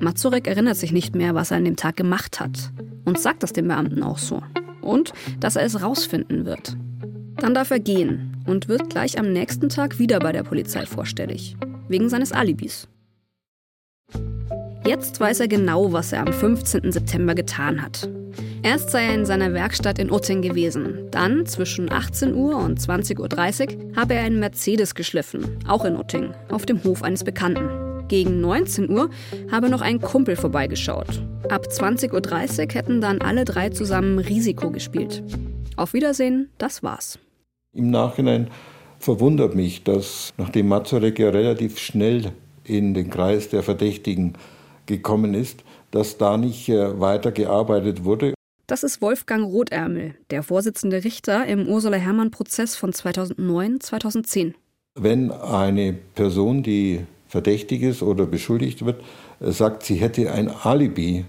Mazurek 0.00 0.48
erinnert 0.48 0.76
sich 0.76 0.90
nicht 0.90 1.14
mehr, 1.14 1.34
was 1.34 1.50
er 1.50 1.58
an 1.58 1.64
dem 1.64 1.76
Tag 1.76 1.96
gemacht 1.96 2.40
hat. 2.40 2.72
Und 3.04 3.18
sagt 3.18 3.42
das 3.42 3.52
dem 3.52 3.68
Beamten 3.68 4.02
auch 4.02 4.18
so. 4.18 4.42
Und 4.80 5.12
dass 5.40 5.56
er 5.56 5.64
es 5.64 5.82
rausfinden 5.82 6.44
wird. 6.44 6.76
Dann 7.36 7.54
darf 7.54 7.70
er 7.70 7.80
gehen 7.80 8.36
und 8.46 8.68
wird 8.68 8.90
gleich 8.90 9.18
am 9.18 9.32
nächsten 9.32 9.68
Tag 9.68 9.98
wieder 9.98 10.18
bei 10.18 10.32
der 10.32 10.42
Polizei 10.42 10.84
vorstellig. 10.86 11.56
Wegen 11.88 12.08
seines 12.08 12.32
Alibis. 12.32 12.88
Jetzt 14.86 15.20
weiß 15.20 15.40
er 15.40 15.48
genau, 15.48 15.92
was 15.92 16.12
er 16.12 16.26
am 16.26 16.32
15. 16.32 16.92
September 16.92 17.34
getan 17.34 17.82
hat. 17.82 18.08
Erst 18.62 18.90
sei 18.90 19.04
er 19.04 19.14
in 19.14 19.26
seiner 19.26 19.52
Werkstatt 19.54 19.98
in 19.98 20.10
Utting 20.10 20.42
gewesen. 20.42 21.10
Dann, 21.10 21.46
zwischen 21.46 21.90
18 21.90 22.34
Uhr 22.34 22.56
und 22.56 22.78
20.30 22.78 23.76
Uhr, 23.76 23.96
habe 23.96 24.14
er 24.14 24.22
einen 24.22 24.40
Mercedes 24.40 24.94
geschliffen, 24.94 25.58
auch 25.66 25.84
in 25.84 25.96
Utting, 25.96 26.34
auf 26.50 26.66
dem 26.66 26.82
Hof 26.84 27.02
eines 27.02 27.24
Bekannten. 27.24 27.89
Gegen 28.10 28.40
19 28.40 28.90
Uhr 28.90 29.08
habe 29.52 29.70
noch 29.70 29.82
ein 29.82 30.00
Kumpel 30.00 30.34
vorbeigeschaut. 30.34 31.22
Ab 31.48 31.66
20.30 31.70 32.10
Uhr 32.12 32.74
hätten 32.74 33.00
dann 33.00 33.20
alle 33.20 33.44
drei 33.44 33.68
zusammen 33.68 34.18
Risiko 34.18 34.72
gespielt. 34.72 35.22
Auf 35.76 35.92
Wiedersehen, 35.92 36.50
das 36.58 36.82
war's. 36.82 37.20
Im 37.72 37.90
Nachhinein 37.90 38.50
verwundert 38.98 39.54
mich, 39.54 39.84
dass 39.84 40.32
nachdem 40.38 40.66
Mazurek 40.66 41.20
ja 41.20 41.30
relativ 41.30 41.78
schnell 41.78 42.32
in 42.64 42.94
den 42.94 43.10
Kreis 43.10 43.48
der 43.48 43.62
Verdächtigen 43.62 44.32
gekommen 44.86 45.32
ist, 45.32 45.62
dass 45.92 46.18
da 46.18 46.36
nicht 46.36 46.68
äh, 46.68 46.98
weiter 46.98 47.30
gearbeitet 47.30 48.02
wurde. 48.02 48.34
Das 48.66 48.82
ist 48.82 49.00
Wolfgang 49.00 49.44
Rothärmel, 49.44 50.16
der 50.30 50.42
Vorsitzende 50.42 51.04
Richter 51.04 51.46
im 51.46 51.68
Ursula 51.68 51.96
Herrmann-Prozess 51.96 52.74
von 52.74 52.90
2009-2010. 52.90 54.54
Wenn 54.96 55.30
eine 55.30 55.92
Person, 55.92 56.64
die 56.64 57.06
verdächtig 57.30 57.82
ist 57.82 58.02
oder 58.02 58.26
beschuldigt 58.26 58.84
wird, 58.84 59.02
äh, 59.40 59.52
sagt, 59.52 59.84
sie 59.84 59.94
hätte 59.94 60.32
ein 60.32 60.50
Alibi 60.50 61.24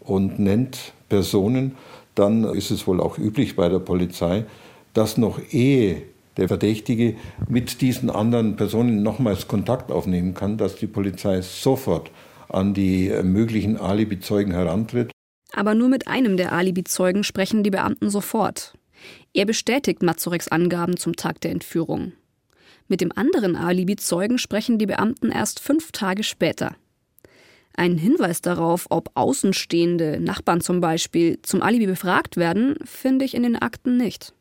und 0.00 0.38
nennt 0.38 0.92
Personen, 1.08 1.76
dann 2.14 2.44
ist 2.44 2.70
es 2.70 2.86
wohl 2.86 3.00
auch 3.00 3.18
üblich 3.18 3.56
bei 3.56 3.68
der 3.68 3.78
Polizei, 3.78 4.44
dass 4.92 5.16
noch 5.16 5.40
ehe 5.50 6.02
der 6.36 6.48
Verdächtige 6.48 7.16
mit 7.48 7.80
diesen 7.80 8.10
anderen 8.10 8.56
Personen 8.56 9.02
nochmals 9.02 9.48
Kontakt 9.48 9.90
aufnehmen 9.90 10.34
kann, 10.34 10.58
dass 10.58 10.76
die 10.76 10.86
Polizei 10.86 11.40
sofort 11.40 12.10
an 12.50 12.74
die 12.74 13.08
äh, 13.08 13.22
möglichen 13.22 13.78
Alibi-Zeugen 13.78 14.52
herantritt. 14.52 15.10
Aber 15.52 15.74
nur 15.74 15.88
mit 15.88 16.06
einem 16.06 16.36
der 16.36 16.52
Alibi-Zeugen 16.52 17.24
sprechen 17.24 17.62
die 17.62 17.70
Beamten 17.70 18.10
sofort. 18.10 18.74
Er 19.32 19.46
bestätigt 19.46 20.02
Mazureks 20.02 20.48
Angaben 20.48 20.98
zum 20.98 21.16
Tag 21.16 21.40
der 21.40 21.52
Entführung. 21.52 22.12
Mit 22.88 23.00
dem 23.00 23.12
anderen 23.14 23.56
Alibi-Zeugen 23.56 24.38
sprechen 24.38 24.78
die 24.78 24.86
Beamten 24.86 25.30
erst 25.30 25.60
fünf 25.60 25.92
Tage 25.92 26.22
später. 26.22 26.76
Ein 27.74 27.98
Hinweis 27.98 28.40
darauf, 28.40 28.86
ob 28.88 29.10
Außenstehende, 29.14 30.18
Nachbarn 30.20 30.60
zum 30.60 30.80
Beispiel, 30.80 31.40
zum 31.42 31.62
Alibi 31.62 31.86
befragt 31.86 32.36
werden, 32.36 32.76
finde 32.84 33.24
ich 33.24 33.34
in 33.34 33.42
den 33.42 33.56
Akten 33.56 33.96
nicht. 33.96 34.32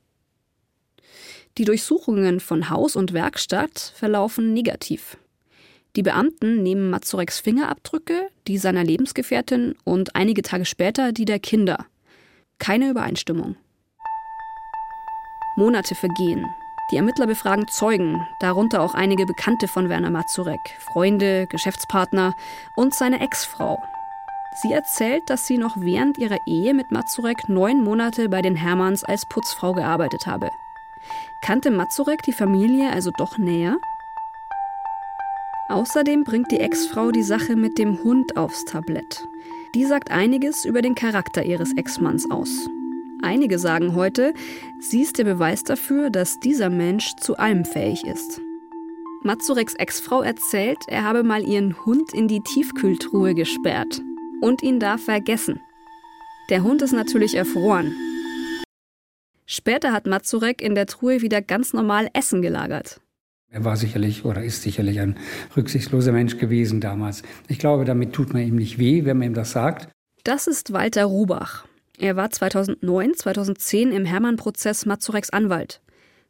Die 1.57 1.65
Durchsuchungen 1.65 2.39
von 2.39 2.69
Haus 2.69 2.95
und 2.95 3.13
Werkstatt 3.13 3.93
verlaufen 3.95 4.53
negativ. 4.53 5.17
Die 5.95 6.03
Beamten 6.03 6.63
nehmen 6.63 6.89
Mazureks 6.89 7.39
Fingerabdrücke, 7.39 8.27
die 8.47 8.57
seiner 8.57 8.83
Lebensgefährtin 8.83 9.75
und 9.85 10.15
einige 10.15 10.41
Tage 10.41 10.65
später 10.65 11.13
die 11.13 11.25
der 11.25 11.39
Kinder. 11.39 11.85
Keine 12.59 12.89
Übereinstimmung. 12.89 13.55
Monate 15.55 15.95
vergehen. 15.95 16.45
Die 16.91 16.97
Ermittler 16.97 17.25
befragen 17.25 17.67
Zeugen, 17.67 18.27
darunter 18.39 18.81
auch 18.81 18.93
einige 18.93 19.25
Bekannte 19.25 19.67
von 19.67 19.89
Werner 19.89 20.11
Mazurek, 20.11 20.77
Freunde, 20.79 21.47
Geschäftspartner 21.47 22.35
und 22.75 22.93
seine 22.93 23.21
Ex-Frau. 23.21 23.81
Sie 24.61 24.71
erzählt, 24.71 25.29
dass 25.29 25.47
sie 25.47 25.57
noch 25.57 25.75
während 25.77 26.17
ihrer 26.17 26.37
Ehe 26.45 26.73
mit 26.75 26.91
Mazurek 26.91 27.49
neun 27.49 27.83
Monate 27.83 28.29
bei 28.29 28.41
den 28.41 28.55
Hermanns 28.55 29.03
als 29.03 29.25
Putzfrau 29.25 29.73
gearbeitet 29.73 30.27
habe. 30.27 30.49
Kannte 31.41 31.71
Mazurek 31.71 32.21
die 32.21 32.33
Familie 32.33 32.91
also 32.91 33.11
doch 33.17 33.37
näher? 33.37 33.77
Außerdem 35.69 36.23
bringt 36.23 36.51
die 36.51 36.59
Ex-Frau 36.59 37.11
die 37.11 37.23
Sache 37.23 37.55
mit 37.55 37.79
dem 37.79 38.03
Hund 38.03 38.37
aufs 38.37 38.63
Tablett. 38.65 39.27
Die 39.73 39.85
sagt 39.85 40.11
einiges 40.11 40.63
über 40.63 40.83
den 40.83 40.93
Charakter 40.93 41.43
ihres 41.43 41.75
Ex-Manns 41.75 42.29
aus. 42.29 42.69
Einige 43.21 43.59
sagen 43.59 43.95
heute, 43.95 44.33
sie 44.79 45.01
ist 45.01 45.17
der 45.17 45.23
Beweis 45.23 45.63
dafür, 45.63 46.09
dass 46.09 46.39
dieser 46.39 46.69
Mensch 46.69 47.11
zu 47.21 47.37
allem 47.37 47.65
fähig 47.65 48.03
ist. 48.05 48.41
Mazureks 49.23 49.73
Ex-Frau 49.73 50.21
erzählt, 50.21 50.77
er 50.87 51.03
habe 51.03 51.23
mal 51.23 51.43
ihren 51.43 51.85
Hund 51.85 52.13
in 52.13 52.27
die 52.27 52.41
Tiefkühltruhe 52.41 53.33
gesperrt 53.33 54.01
und 54.41 54.61
ihn 54.61 54.79
da 54.79 54.97
vergessen. 54.97 55.59
Der 56.49 56.61
Hund 56.61 56.83
ist 56.83 56.91
natürlich 56.91 57.33
erfroren. 57.33 57.95
Später 59.47 59.91
hat 59.91 60.05
Mazurek 60.05 60.61
in 60.61 60.75
der 60.75 60.85
Truhe 60.85 61.21
wieder 61.21 61.41
ganz 61.41 61.73
normal 61.73 62.09
Essen 62.13 62.41
gelagert. 62.41 63.01
Er 63.51 63.63
war 63.63 63.77
sicherlich 63.77 64.25
oder 64.25 64.43
ist 64.43 64.61
sicherlich 64.61 64.99
ein 64.99 65.17
rücksichtsloser 65.55 66.11
Mensch 66.11 66.37
gewesen 66.37 66.81
damals. 66.81 67.23
Ich 67.47 67.57
glaube, 67.57 67.85
damit 67.85 68.13
tut 68.13 68.33
man 68.33 68.43
ihm 68.43 68.55
nicht 68.55 68.77
weh, 68.79 69.05
wenn 69.05 69.17
man 69.17 69.29
ihm 69.29 69.33
das 69.33 69.51
sagt. 69.51 69.89
Das 70.23 70.47
ist 70.47 70.73
Walter 70.73 71.05
Rubach. 71.05 71.65
Er 71.97 72.15
war 72.17 72.29
2009, 72.29 73.13
2010 73.15 73.91
im 73.91 74.05
Hermann-Prozess 74.05 74.85
Mazureks 74.85 75.29
Anwalt. 75.29 75.81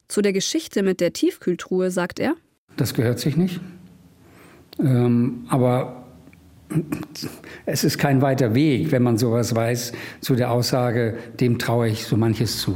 Zu 0.07 0.21
der 0.21 0.33
Geschichte 0.33 0.83
mit 0.83 1.01
der 1.01 1.13
Tiefkühltruhe 1.13 1.89
sagt 1.89 2.19
er: 2.19 2.35
Das 2.77 2.93
gehört 2.93 3.19
sich 3.19 3.35
nicht. 3.35 3.59
Ähm, 4.79 5.45
aber 5.49 6.05
es 7.65 7.83
ist 7.83 7.97
kein 7.97 8.21
weiter 8.21 8.53
Weg, 8.53 8.91
wenn 8.91 9.01
man 9.01 9.17
sowas 9.17 9.55
weiß, 9.55 9.93
zu 10.21 10.35
der 10.35 10.51
Aussage, 10.51 11.17
dem 11.39 11.57
traue 11.57 11.87
ich 11.89 12.05
so 12.05 12.17
manches 12.17 12.59
zu. 12.59 12.75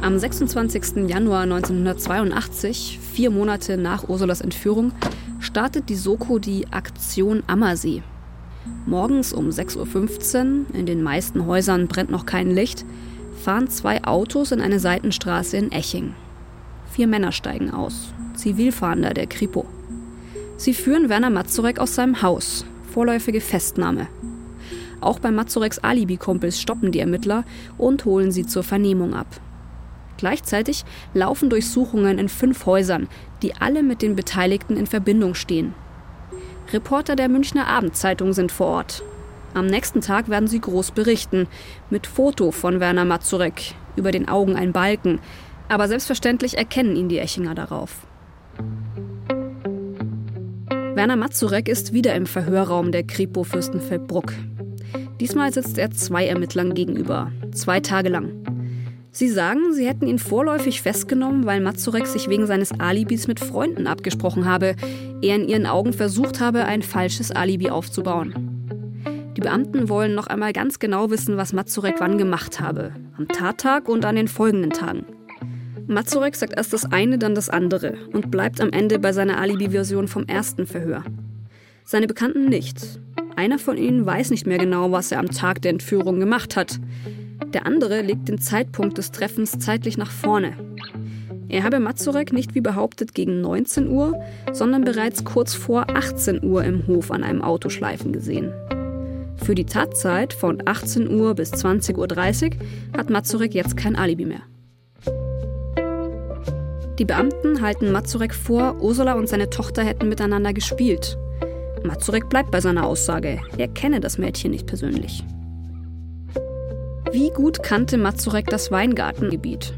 Am 0.00 0.18
26. 0.18 1.08
Januar 1.08 1.42
1982, 1.42 2.98
vier 3.00 3.30
Monate 3.30 3.76
nach 3.76 4.08
Ursulas 4.08 4.40
Entführung, 4.40 4.92
startet 5.42 5.88
die 5.88 5.96
Soko 5.96 6.38
die 6.38 6.68
Aktion 6.70 7.42
Ammersee. 7.46 8.02
Morgens 8.86 9.32
um 9.32 9.48
6.15 9.48 10.68
Uhr, 10.70 10.74
in 10.74 10.86
den 10.86 11.02
meisten 11.02 11.46
Häusern 11.46 11.88
brennt 11.88 12.10
noch 12.10 12.26
kein 12.26 12.50
Licht, 12.50 12.84
fahren 13.42 13.68
zwei 13.68 14.04
Autos 14.04 14.52
in 14.52 14.60
eine 14.60 14.78
Seitenstraße 14.78 15.56
in 15.56 15.72
Eching. 15.72 16.14
Vier 16.92 17.08
Männer 17.08 17.32
steigen 17.32 17.72
aus, 17.72 18.14
Zivilfahnder 18.34 19.14
der 19.14 19.26
Kripo. 19.26 19.66
Sie 20.56 20.74
führen 20.74 21.08
Werner 21.08 21.30
Mazurek 21.30 21.80
aus 21.80 21.96
seinem 21.96 22.22
Haus, 22.22 22.64
vorläufige 22.92 23.40
Festnahme. 23.40 24.06
Auch 25.00 25.18
bei 25.18 25.32
Mazureks 25.32 25.80
Alibi-Kumpels 25.80 26.60
stoppen 26.60 26.92
die 26.92 27.00
Ermittler 27.00 27.44
und 27.78 28.04
holen 28.04 28.30
sie 28.30 28.46
zur 28.46 28.62
Vernehmung 28.62 29.14
ab. 29.14 29.26
Gleichzeitig 30.18 30.84
laufen 31.14 31.50
Durchsuchungen 31.50 32.20
in 32.20 32.28
fünf 32.28 32.64
Häusern, 32.64 33.08
die 33.42 33.54
alle 33.56 33.82
mit 33.82 34.02
den 34.02 34.16
Beteiligten 34.16 34.76
in 34.76 34.86
Verbindung 34.86 35.34
stehen. 35.34 35.74
Reporter 36.72 37.16
der 37.16 37.28
Münchner 37.28 37.66
Abendzeitung 37.66 38.32
sind 38.32 38.52
vor 38.52 38.68
Ort. 38.68 39.02
Am 39.54 39.66
nächsten 39.66 40.00
Tag 40.00 40.30
werden 40.30 40.48
sie 40.48 40.60
groß 40.60 40.92
berichten, 40.92 41.46
mit 41.90 42.06
Foto 42.06 42.52
von 42.52 42.80
Werner 42.80 43.04
Mazurek, 43.04 43.74
über 43.96 44.10
den 44.10 44.28
Augen 44.28 44.56
ein 44.56 44.72
Balken, 44.72 45.20
aber 45.68 45.88
selbstverständlich 45.88 46.56
erkennen 46.56 46.96
ihn 46.96 47.08
die 47.08 47.18
Echinger 47.18 47.54
darauf. 47.54 48.06
Werner 50.94 51.16
Mazurek 51.16 51.68
ist 51.68 51.92
wieder 51.92 52.14
im 52.14 52.26
Verhörraum 52.26 52.92
der 52.92 53.02
Kripo 53.02 53.44
Fürstenfeldbruck. 53.44 54.32
Diesmal 55.20 55.52
sitzt 55.52 55.78
er 55.78 55.90
zwei 55.90 56.26
Ermittlern 56.26 56.74
gegenüber, 56.74 57.32
zwei 57.52 57.80
Tage 57.80 58.08
lang. 58.08 58.51
Sie 59.14 59.28
sagen, 59.28 59.74
sie 59.74 59.86
hätten 59.86 60.06
ihn 60.06 60.18
vorläufig 60.18 60.80
festgenommen, 60.80 61.44
weil 61.44 61.60
Mazurek 61.60 62.06
sich 62.06 62.30
wegen 62.30 62.46
seines 62.46 62.72
Alibis 62.80 63.28
mit 63.28 63.40
Freunden 63.40 63.86
abgesprochen 63.86 64.46
habe, 64.46 64.74
er 65.20 65.36
in 65.36 65.46
ihren 65.46 65.66
Augen 65.66 65.92
versucht 65.92 66.40
habe, 66.40 66.64
ein 66.64 66.80
falsches 66.80 67.30
Alibi 67.30 67.68
aufzubauen. 67.68 68.34
Die 69.36 69.42
Beamten 69.42 69.90
wollen 69.90 70.14
noch 70.14 70.28
einmal 70.28 70.54
ganz 70.54 70.78
genau 70.78 71.10
wissen, 71.10 71.36
was 71.36 71.52
Mazurek 71.52 71.96
wann 71.98 72.16
gemacht 72.16 72.58
habe. 72.58 72.92
Am 73.18 73.28
Tattag 73.28 73.90
und 73.90 74.06
an 74.06 74.16
den 74.16 74.28
folgenden 74.28 74.70
Tagen. 74.70 75.04
Mazurek 75.86 76.34
sagt 76.34 76.54
erst 76.56 76.72
das 76.72 76.90
eine, 76.90 77.18
dann 77.18 77.34
das 77.34 77.50
andere 77.50 77.98
und 78.14 78.30
bleibt 78.30 78.62
am 78.62 78.70
Ende 78.70 78.98
bei 78.98 79.12
seiner 79.12 79.38
Alibi-Version 79.38 80.08
vom 80.08 80.24
ersten 80.24 80.66
Verhör. 80.66 81.04
Seine 81.84 82.06
Bekannten 82.06 82.46
nicht. 82.46 82.98
Einer 83.36 83.58
von 83.58 83.76
ihnen 83.76 84.06
weiß 84.06 84.30
nicht 84.30 84.46
mehr 84.46 84.58
genau, 84.58 84.90
was 84.90 85.12
er 85.12 85.18
am 85.18 85.30
Tag 85.30 85.60
der 85.60 85.72
Entführung 85.72 86.18
gemacht 86.18 86.56
hat. 86.56 86.80
Der 87.48 87.66
andere 87.66 88.02
legt 88.02 88.28
den 88.28 88.38
Zeitpunkt 88.38 88.98
des 88.98 89.10
Treffens 89.10 89.58
zeitlich 89.58 89.98
nach 89.98 90.10
vorne. 90.10 90.54
Er 91.48 91.64
habe 91.64 91.80
Mazurek 91.80 92.32
nicht 92.32 92.54
wie 92.54 92.60
behauptet 92.60 93.14
gegen 93.14 93.40
19 93.42 93.88
Uhr, 93.88 94.18
sondern 94.52 94.84
bereits 94.84 95.24
kurz 95.24 95.52
vor 95.52 95.86
18 95.90 96.42
Uhr 96.42 96.64
im 96.64 96.86
Hof 96.86 97.10
an 97.10 97.22
einem 97.22 97.42
Autoschleifen 97.42 98.12
gesehen. 98.12 98.52
Für 99.36 99.54
die 99.54 99.66
Tatzeit 99.66 100.32
von 100.32 100.62
18 100.64 101.10
Uhr 101.10 101.34
bis 101.34 101.52
20.30 101.52 101.96
Uhr 101.96 102.96
hat 102.96 103.10
Mazurek 103.10 103.54
jetzt 103.54 103.76
kein 103.76 103.96
Alibi 103.96 104.24
mehr. 104.24 104.42
Die 106.98 107.04
Beamten 107.04 107.60
halten 107.60 107.90
Mazurek 107.90 108.34
vor, 108.34 108.80
Ursula 108.80 109.14
und 109.14 109.28
seine 109.28 109.50
Tochter 109.50 109.82
hätten 109.82 110.08
miteinander 110.08 110.52
gespielt. 110.52 111.18
Mazurek 111.84 112.28
bleibt 112.28 112.50
bei 112.50 112.60
seiner 112.60 112.86
Aussage, 112.86 113.40
er 113.58 113.68
kenne 113.68 114.00
das 114.00 114.16
Mädchen 114.16 114.52
nicht 114.52 114.66
persönlich. 114.66 115.24
Wie 117.12 117.28
gut 117.28 117.62
kannte 117.62 117.98
Mazurek 117.98 118.46
das 118.46 118.70
Weingartengebiet? 118.70 119.74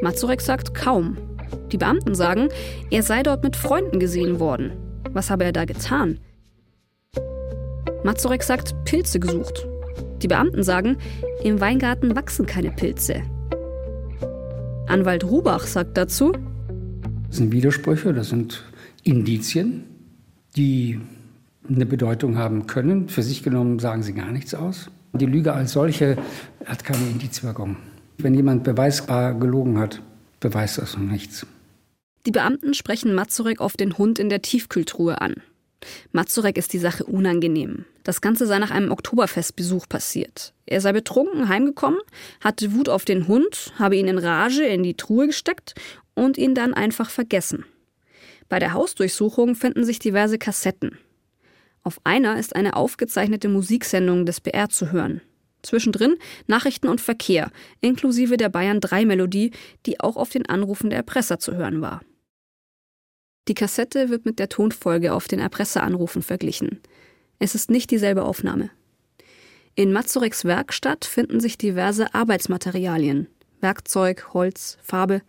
Mazurek 0.00 0.40
sagt 0.40 0.72
kaum. 0.72 1.18
Die 1.70 1.76
Beamten 1.76 2.14
sagen, 2.14 2.48
er 2.90 3.02
sei 3.02 3.22
dort 3.22 3.44
mit 3.44 3.54
Freunden 3.54 4.00
gesehen 4.00 4.40
worden. 4.40 4.72
Was 5.10 5.28
habe 5.28 5.44
er 5.44 5.52
da 5.52 5.66
getan? 5.66 6.20
Mazurek 8.02 8.42
sagt, 8.42 8.74
Pilze 8.86 9.20
gesucht. 9.20 9.66
Die 10.22 10.26
Beamten 10.26 10.62
sagen, 10.62 10.96
im 11.42 11.60
Weingarten 11.60 12.16
wachsen 12.16 12.46
keine 12.46 12.70
Pilze. 12.70 13.20
Anwalt 14.86 15.24
Rubach 15.24 15.66
sagt 15.66 15.98
dazu, 15.98 16.32
das 17.28 17.36
sind 17.36 17.52
Widersprüche, 17.52 18.14
das 18.14 18.30
sind 18.30 18.64
Indizien, 19.02 19.84
die 20.56 20.98
eine 21.68 21.84
Bedeutung 21.84 22.38
haben 22.38 22.66
können. 22.66 23.10
Für 23.10 23.22
sich 23.22 23.42
genommen 23.42 23.80
sagen 23.80 24.02
sie 24.02 24.14
gar 24.14 24.30
nichts 24.30 24.54
aus. 24.54 24.88
Die 25.14 25.26
Lüge 25.26 25.52
als 25.52 25.72
solche 25.72 26.16
hat 26.64 26.82
keine 26.82 27.08
Indizwirkung. 27.08 27.76
Wenn 28.18 28.34
jemand 28.34 28.64
beweisbar 28.64 29.34
gelogen 29.34 29.78
hat, 29.78 30.02
beweist 30.40 30.78
das 30.78 30.96
noch 30.96 31.04
nichts. 31.04 31.46
Die 32.26 32.32
Beamten 32.32 32.74
sprechen 32.74 33.14
Mazurek 33.14 33.60
auf 33.60 33.76
den 33.76 33.96
Hund 33.96 34.18
in 34.18 34.28
der 34.28 34.42
Tiefkühltruhe 34.42 35.20
an. 35.20 35.34
Mazurek 36.10 36.58
ist 36.58 36.72
die 36.72 36.78
Sache 36.78 37.04
unangenehm. 37.04 37.84
Das 38.02 38.20
Ganze 38.20 38.46
sei 38.46 38.58
nach 38.58 38.72
einem 38.72 38.90
Oktoberfestbesuch 38.90 39.88
passiert. 39.88 40.52
Er 40.66 40.80
sei 40.80 40.92
betrunken 40.92 41.48
heimgekommen, 41.48 42.00
hatte 42.40 42.74
Wut 42.74 42.88
auf 42.88 43.04
den 43.04 43.28
Hund, 43.28 43.72
habe 43.78 43.96
ihn 43.96 44.08
in 44.08 44.18
Rage 44.18 44.64
in 44.64 44.82
die 44.82 44.96
Truhe 44.96 45.28
gesteckt 45.28 45.74
und 46.14 46.38
ihn 46.38 46.56
dann 46.56 46.74
einfach 46.74 47.10
vergessen. 47.10 47.64
Bei 48.48 48.58
der 48.58 48.72
Hausdurchsuchung 48.72 49.54
finden 49.54 49.84
sich 49.84 50.00
diverse 50.00 50.38
Kassetten. 50.38 50.98
Auf 51.84 52.00
einer 52.02 52.38
ist 52.38 52.56
eine 52.56 52.76
aufgezeichnete 52.76 53.48
Musiksendung 53.48 54.24
des 54.24 54.40
BR 54.40 54.70
zu 54.70 54.90
hören. 54.90 55.20
Zwischendrin 55.62 56.16
Nachrichten 56.46 56.88
und 56.88 57.00
Verkehr, 57.00 57.50
inklusive 57.80 58.36
der 58.36 58.48
Bayern 58.48 58.80
3 58.80 59.04
Melodie, 59.04 59.52
die 59.86 60.00
auch 60.00 60.16
auf 60.16 60.30
den 60.30 60.46
Anrufen 60.46 60.90
der 60.90 60.98
Erpresser 60.98 61.38
zu 61.38 61.54
hören 61.54 61.82
war. 61.82 62.02
Die 63.48 63.54
Kassette 63.54 64.08
wird 64.08 64.24
mit 64.24 64.38
der 64.38 64.48
Tonfolge 64.48 65.12
auf 65.12 65.28
den 65.28 65.38
Erpresseranrufen 65.38 66.22
verglichen. 66.22 66.80
Es 67.38 67.54
ist 67.54 67.70
nicht 67.70 67.90
dieselbe 67.90 68.24
Aufnahme. 68.24 68.70
In 69.74 69.92
Mazureks 69.92 70.44
Werkstatt 70.44 71.04
finden 71.04 71.40
sich 71.40 71.58
diverse 71.58 72.14
Arbeitsmaterialien, 72.14 73.26
Werkzeug, 73.60 74.32
Holz, 74.32 74.78
Farbe. 74.82 75.20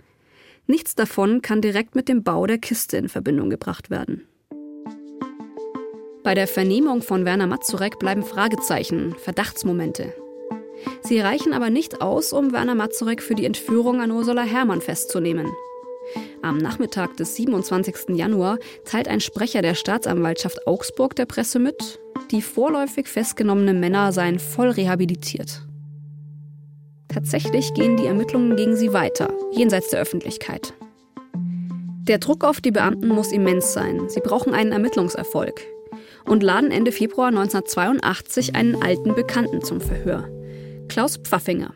Nichts 0.67 0.95
davon 0.95 1.41
kann 1.41 1.61
direkt 1.61 1.95
mit 1.95 2.07
dem 2.07 2.23
Bau 2.23 2.45
der 2.45 2.59
Kiste 2.59 2.95
in 2.95 3.09
Verbindung 3.09 3.49
gebracht 3.49 3.89
werden. 3.89 4.25
Bei 6.25 6.33
der 6.33 6.47
Vernehmung 6.47 7.03
von 7.03 7.23
Werner 7.23 7.45
Mazurek 7.45 7.99
bleiben 7.99 8.23
Fragezeichen, 8.23 9.13
Verdachtsmomente. 9.15 10.11
Sie 11.03 11.19
reichen 11.19 11.53
aber 11.53 11.69
nicht 11.69 12.01
aus, 12.01 12.33
um 12.33 12.51
Werner 12.51 12.73
Mazurek 12.73 13.21
für 13.21 13.35
die 13.35 13.45
Entführung 13.45 14.01
an 14.01 14.09
Ursula 14.09 14.41
Herrmann 14.41 14.81
festzunehmen. 14.81 15.45
Am 16.41 16.57
Nachmittag 16.57 17.15
des 17.17 17.35
27. 17.35 18.15
Januar 18.15 18.57
teilt 18.85 19.07
ein 19.07 19.21
Sprecher 19.21 19.61
der 19.61 19.75
Staatsanwaltschaft 19.75 20.65
Augsburg 20.65 21.15
der 21.15 21.27
Presse 21.27 21.59
mit, 21.59 21.99
die 22.31 22.41
vorläufig 22.41 23.07
festgenommenen 23.07 23.79
Männer 23.79 24.11
seien 24.11 24.39
voll 24.39 24.69
rehabilitiert. 24.69 25.61
Tatsächlich 27.07 27.71
gehen 27.75 27.97
die 27.97 28.07
Ermittlungen 28.07 28.55
gegen 28.55 28.75
sie 28.75 28.93
weiter, 28.93 29.31
jenseits 29.51 29.91
der 29.91 30.01
Öffentlichkeit. 30.01 30.73
Der 31.35 32.17
Druck 32.17 32.43
auf 32.43 32.61
die 32.61 32.71
Beamten 32.71 33.09
muss 33.09 33.31
immens 33.31 33.73
sein. 33.73 34.09
Sie 34.09 34.21
brauchen 34.21 34.55
einen 34.55 34.71
Ermittlungserfolg 34.71 35.61
und 36.25 36.43
laden 36.43 36.71
Ende 36.71 36.91
Februar 36.91 37.27
1982 37.27 38.55
einen 38.55 38.81
alten 38.81 39.15
Bekannten 39.15 39.61
zum 39.61 39.81
Verhör. 39.81 40.29
Klaus 40.87 41.17
Pfaffinger. 41.17 41.73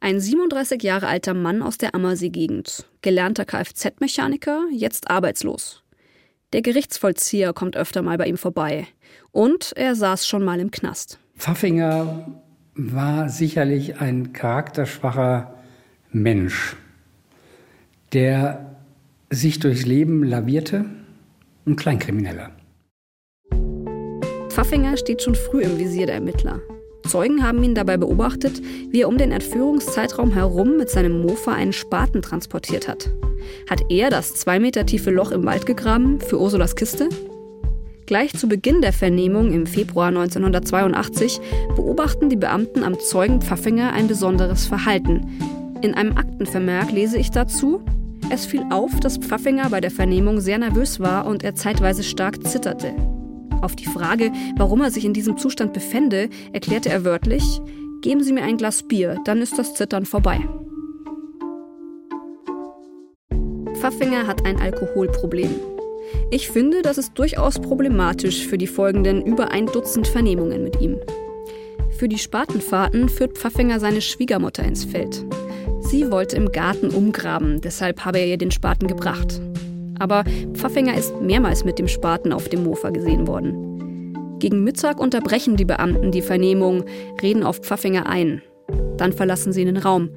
Ein 0.00 0.20
37 0.20 0.82
Jahre 0.82 1.06
alter 1.06 1.34
Mann 1.34 1.62
aus 1.62 1.78
der 1.78 1.94
Ammersee-Gegend, 1.94 2.86
gelernter 3.02 3.44
Kfz-Mechaniker, 3.44 4.64
jetzt 4.72 5.10
arbeitslos. 5.10 5.82
Der 6.52 6.62
Gerichtsvollzieher 6.62 7.52
kommt 7.52 7.76
öfter 7.76 8.02
mal 8.02 8.18
bei 8.18 8.26
ihm 8.26 8.36
vorbei. 8.36 8.86
Und 9.30 9.72
er 9.76 9.94
saß 9.94 10.26
schon 10.26 10.44
mal 10.44 10.58
im 10.58 10.70
Knast. 10.70 11.18
Pfaffinger 11.36 12.26
war 12.74 13.28
sicherlich 13.28 14.00
ein 14.00 14.32
charakterschwacher 14.32 15.54
Mensch, 16.10 16.76
der 18.12 18.76
sich 19.30 19.60
durchs 19.60 19.86
Leben 19.86 20.24
lavierte, 20.24 20.86
ein 21.66 21.76
Kleinkrimineller. 21.76 22.50
Pfaffinger 24.50 24.96
steht 24.96 25.22
schon 25.22 25.36
früh 25.36 25.62
im 25.62 25.78
Visier 25.78 26.06
der 26.06 26.16
Ermittler. 26.16 26.60
Zeugen 27.06 27.42
haben 27.42 27.62
ihn 27.62 27.74
dabei 27.74 27.96
beobachtet, 27.96 28.60
wie 28.90 29.02
er 29.02 29.08
um 29.08 29.16
den 29.16 29.32
Entführungszeitraum 29.32 30.32
herum 30.32 30.76
mit 30.76 30.90
seinem 30.90 31.22
Mofa 31.22 31.52
einen 31.52 31.72
Spaten 31.72 32.20
transportiert 32.20 32.88
hat. 32.88 33.10
Hat 33.68 33.82
er 33.88 34.10
das 34.10 34.34
zwei 34.34 34.58
Meter 34.60 34.84
tiefe 34.86 35.10
Loch 35.10 35.30
im 35.30 35.44
Wald 35.44 35.66
gegraben 35.66 36.20
für 36.20 36.38
Ursulas 36.38 36.76
Kiste? 36.76 37.08
Gleich 38.06 38.32
zu 38.34 38.48
Beginn 38.48 38.82
der 38.82 38.92
Vernehmung 38.92 39.52
im 39.52 39.66
Februar 39.66 40.08
1982 40.08 41.40
beobachten 41.76 42.28
die 42.28 42.36
Beamten 42.36 42.82
am 42.82 42.98
Zeugen 42.98 43.40
Pfaffinger 43.40 43.92
ein 43.92 44.08
besonderes 44.08 44.66
Verhalten. 44.66 45.28
In 45.80 45.94
einem 45.94 46.16
Aktenvermerk 46.16 46.90
lese 46.90 47.18
ich 47.18 47.30
dazu, 47.30 47.80
es 48.30 48.46
fiel 48.46 48.64
auf, 48.70 48.98
dass 49.00 49.16
Pfaffinger 49.16 49.70
bei 49.70 49.80
der 49.80 49.90
Vernehmung 49.90 50.40
sehr 50.40 50.58
nervös 50.58 51.00
war 51.00 51.26
und 51.26 51.44
er 51.44 51.54
zeitweise 51.54 52.02
stark 52.02 52.46
zitterte. 52.46 52.92
Auf 53.62 53.76
die 53.76 53.86
Frage, 53.86 54.32
warum 54.56 54.80
er 54.80 54.90
sich 54.90 55.04
in 55.04 55.12
diesem 55.12 55.36
Zustand 55.36 55.72
befände, 55.72 56.28
erklärte 56.52 56.88
er 56.88 57.04
wörtlich, 57.04 57.60
Geben 58.02 58.22
Sie 58.22 58.32
mir 58.32 58.44
ein 58.44 58.56
Glas 58.56 58.82
Bier, 58.82 59.18
dann 59.26 59.42
ist 59.42 59.58
das 59.58 59.74
Zittern 59.74 60.06
vorbei. 60.06 60.40
Pfaffinger 63.74 64.26
hat 64.26 64.46
ein 64.46 64.58
Alkoholproblem. 64.58 65.54
Ich 66.30 66.48
finde, 66.48 66.80
das 66.80 66.96
ist 66.96 67.12
durchaus 67.18 67.58
problematisch 67.58 68.46
für 68.46 68.56
die 68.56 68.66
folgenden 68.66 69.24
über 69.24 69.50
ein 69.50 69.66
Dutzend 69.66 70.08
Vernehmungen 70.08 70.64
mit 70.64 70.80
ihm. 70.80 70.96
Für 71.98 72.08
die 72.08 72.18
Spatenfahrten 72.18 73.10
führt 73.10 73.36
Pfaffinger 73.36 73.80
seine 73.80 74.00
Schwiegermutter 74.00 74.64
ins 74.64 74.84
Feld. 74.84 75.26
Sie 75.80 76.10
wollte 76.10 76.36
im 76.36 76.52
Garten 76.52 76.88
umgraben, 76.88 77.60
deshalb 77.60 78.06
habe 78.06 78.18
er 78.18 78.26
ihr 78.26 78.38
den 78.38 78.50
Spaten 78.50 78.86
gebracht 78.86 79.40
aber 80.00 80.24
Pfaffinger 80.54 80.96
ist 80.96 81.20
mehrmals 81.20 81.64
mit 81.64 81.78
dem 81.78 81.86
Spaten 81.86 82.32
auf 82.32 82.48
dem 82.48 82.64
Mofa 82.64 82.90
gesehen 82.90 83.28
worden. 83.28 84.38
Gegen 84.40 84.64
Mittag 84.64 84.98
unterbrechen 84.98 85.56
die 85.56 85.66
Beamten 85.66 86.10
die 86.10 86.22
Vernehmung, 86.22 86.84
reden 87.22 87.44
auf 87.44 87.58
Pfaffinger 87.58 88.06
ein. 88.06 88.42
Dann 88.96 89.12
verlassen 89.12 89.52
sie 89.52 89.64
den 89.64 89.76
Raum. 89.76 90.08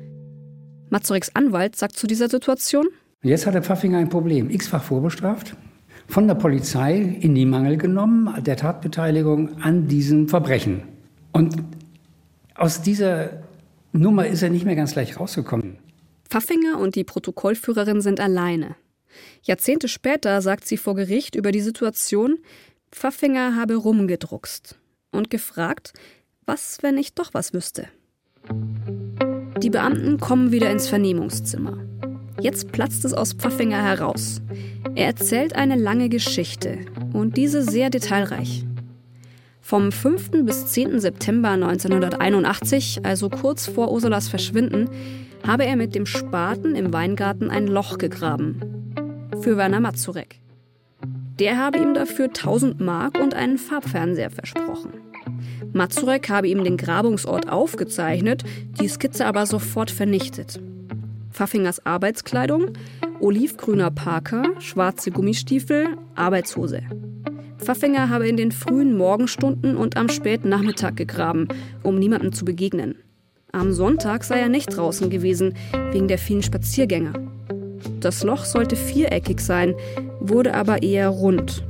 Mazureks 0.89 1.35
Anwalt 1.35 1.75
sagt 1.75 1.97
zu 1.97 2.07
dieser 2.07 2.29
Situation, 2.29 2.87
Jetzt 3.21 3.45
hat 3.45 3.53
der 3.53 3.63
Pfaffinger 3.63 3.99
ein 3.99 4.09
Problem. 4.09 4.49
X-fach 4.49 4.83
vorbestraft, 4.83 5.55
von 6.07 6.27
der 6.27 6.35
Polizei 6.35 7.17
in 7.21 7.35
die 7.35 7.45
Mangel 7.45 7.77
genommen, 7.77 8.29
der 8.43 8.57
Tatbeteiligung 8.57 9.61
an 9.61 9.87
diesem 9.87 10.27
Verbrechen. 10.27 10.83
Und 11.31 11.55
aus 12.55 12.81
dieser 12.81 13.43
Nummer 13.93 14.27
ist 14.27 14.43
er 14.43 14.49
nicht 14.49 14.65
mehr 14.65 14.75
ganz 14.75 14.95
leicht 14.95 15.19
rausgekommen. 15.19 15.77
Pfaffinger 16.29 16.79
und 16.79 16.95
die 16.95 17.03
Protokollführerin 17.03 18.01
sind 18.01 18.19
alleine. 18.19 18.75
Jahrzehnte 19.43 19.87
später 19.87 20.41
sagt 20.41 20.65
sie 20.67 20.77
vor 20.77 20.95
Gericht 20.95 21.35
über 21.35 21.51
die 21.51 21.61
Situation, 21.61 22.39
Pfaffinger 22.91 23.55
habe 23.55 23.75
rumgedruckst 23.75 24.77
und 25.11 25.29
gefragt, 25.29 25.93
was, 26.45 26.79
wenn 26.81 26.97
ich 26.97 27.13
doch 27.13 27.33
was 27.33 27.53
wüsste. 27.53 27.87
Die 29.61 29.69
Beamten 29.69 30.19
kommen 30.19 30.51
wieder 30.51 30.69
ins 30.69 30.87
Vernehmungszimmer. 30.89 31.77
Jetzt 32.41 32.71
platzt 32.71 33.05
es 33.05 33.13
aus 33.13 33.33
Pfaffinger 33.33 33.81
heraus. 33.81 34.41
Er 34.95 35.05
erzählt 35.05 35.55
eine 35.55 35.75
lange 35.75 36.09
Geschichte 36.09 36.79
und 37.13 37.37
diese 37.37 37.63
sehr 37.63 37.89
detailreich. 37.89 38.65
Vom 39.61 39.91
5. 39.91 40.43
bis 40.43 40.67
10. 40.67 40.99
September 40.99 41.51
1981, 41.51 43.05
also 43.05 43.29
kurz 43.29 43.65
vor 43.65 43.91
Ursulas 43.91 44.27
Verschwinden, 44.27 44.89
habe 45.47 45.65
er 45.65 45.77
mit 45.77 45.95
dem 45.95 46.05
Spaten 46.05 46.75
im 46.75 46.91
Weingarten 46.91 47.49
ein 47.49 47.67
Loch 47.67 47.97
gegraben. 47.97 48.82
Für 49.41 49.57
Werner 49.57 49.79
Mazurek. 49.79 50.39
Der 51.39 51.57
habe 51.57 51.77
ihm 51.79 51.93
dafür 51.93 52.25
1000 52.25 52.79
Mark 52.79 53.19
und 53.19 53.33
einen 53.33 53.57
Farbfernseher 53.57 54.29
versprochen. 54.29 54.93
Mazurek 55.73 56.29
habe 56.29 56.47
ihm 56.47 56.63
den 56.63 56.77
Grabungsort 56.77 57.49
aufgezeichnet, 57.49 58.43
die 58.79 58.87
Skizze 58.87 59.25
aber 59.25 59.45
sofort 59.45 59.91
vernichtet. 59.91 60.61
Pfaffingers 61.31 61.85
Arbeitskleidung, 61.85 62.73
olivgrüner 63.19 63.91
Parker, 63.91 64.43
schwarze 64.59 65.11
Gummistiefel, 65.11 65.97
Arbeitshose. 66.15 66.81
Pfaffinger 67.57 68.09
habe 68.09 68.27
in 68.27 68.37
den 68.37 68.51
frühen 68.51 68.95
Morgenstunden 68.97 69.77
und 69.77 69.97
am 69.97 70.09
späten 70.09 70.49
Nachmittag 70.49 70.95
gegraben, 70.95 71.47
um 71.81 71.97
niemandem 71.97 72.33
zu 72.33 72.45
begegnen. 72.45 72.95
Am 73.51 73.71
Sonntag 73.71 74.23
sei 74.23 74.39
er 74.39 74.49
nicht 74.49 74.75
draußen 74.75 75.09
gewesen, 75.09 75.55
wegen 75.91 76.07
der 76.07 76.17
vielen 76.17 76.43
Spaziergänger. 76.43 77.13
Das 78.03 78.21
Loch 78.21 78.43
sollte 78.43 78.75
viereckig 78.75 79.39
sein, 79.39 79.75
wurde 80.19 80.53
aber 80.55 80.83
eher 80.83 81.07
rund. 81.07 81.63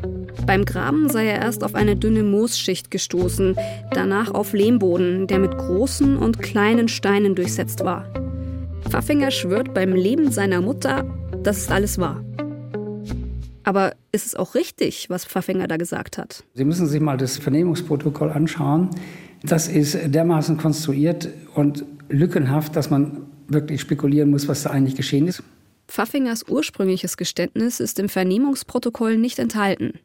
Beim 0.47 0.65
Graben 0.65 1.07
sei 1.11 1.27
er 1.27 1.43
erst 1.43 1.63
auf 1.63 1.75
eine 1.75 1.95
dünne 1.95 2.23
Moosschicht 2.23 2.89
gestoßen, 2.89 3.55
danach 3.91 4.33
auf 4.33 4.53
Lehmboden, 4.53 5.27
der 5.27 5.37
mit 5.37 5.55
großen 5.55 6.17
und 6.17 6.39
kleinen 6.39 6.87
Steinen 6.87 7.35
durchsetzt 7.35 7.85
war. 7.85 8.11
Pfaffinger 8.89 9.29
schwört 9.29 9.75
beim 9.75 9.93
Leben 9.93 10.31
seiner 10.31 10.59
Mutter, 10.61 11.05
dass 11.43 11.57
es 11.57 11.69
alles 11.69 11.99
wahr. 11.99 12.23
Aber 13.63 13.93
ist 14.11 14.25
es 14.25 14.35
auch 14.35 14.55
richtig, 14.55 15.11
was 15.11 15.25
Pfaffinger 15.25 15.67
da 15.67 15.77
gesagt 15.77 16.17
hat? 16.17 16.43
Sie 16.55 16.65
müssen 16.65 16.87
sich 16.87 16.99
mal 16.99 17.17
das 17.17 17.37
Vernehmungsprotokoll 17.37 18.31
anschauen. 18.31 18.89
Das 19.43 19.67
ist 19.67 19.97
dermaßen 20.07 20.57
konstruiert 20.57 21.29
und 21.53 21.85
lückenhaft, 22.09 22.75
dass 22.75 22.89
man 22.89 23.27
wirklich 23.47 23.81
spekulieren 23.81 24.31
muss, 24.31 24.47
was 24.47 24.63
da 24.63 24.71
eigentlich 24.71 24.95
geschehen 24.95 25.27
ist. 25.27 25.43
Pfaffingers 25.87 26.47
ursprüngliches 26.47 27.17
Geständnis 27.17 27.79
ist 27.79 27.99
im 27.99 28.09
Vernehmungsprotokoll 28.09 29.17
nicht 29.17 29.39
enthalten. 29.39 29.99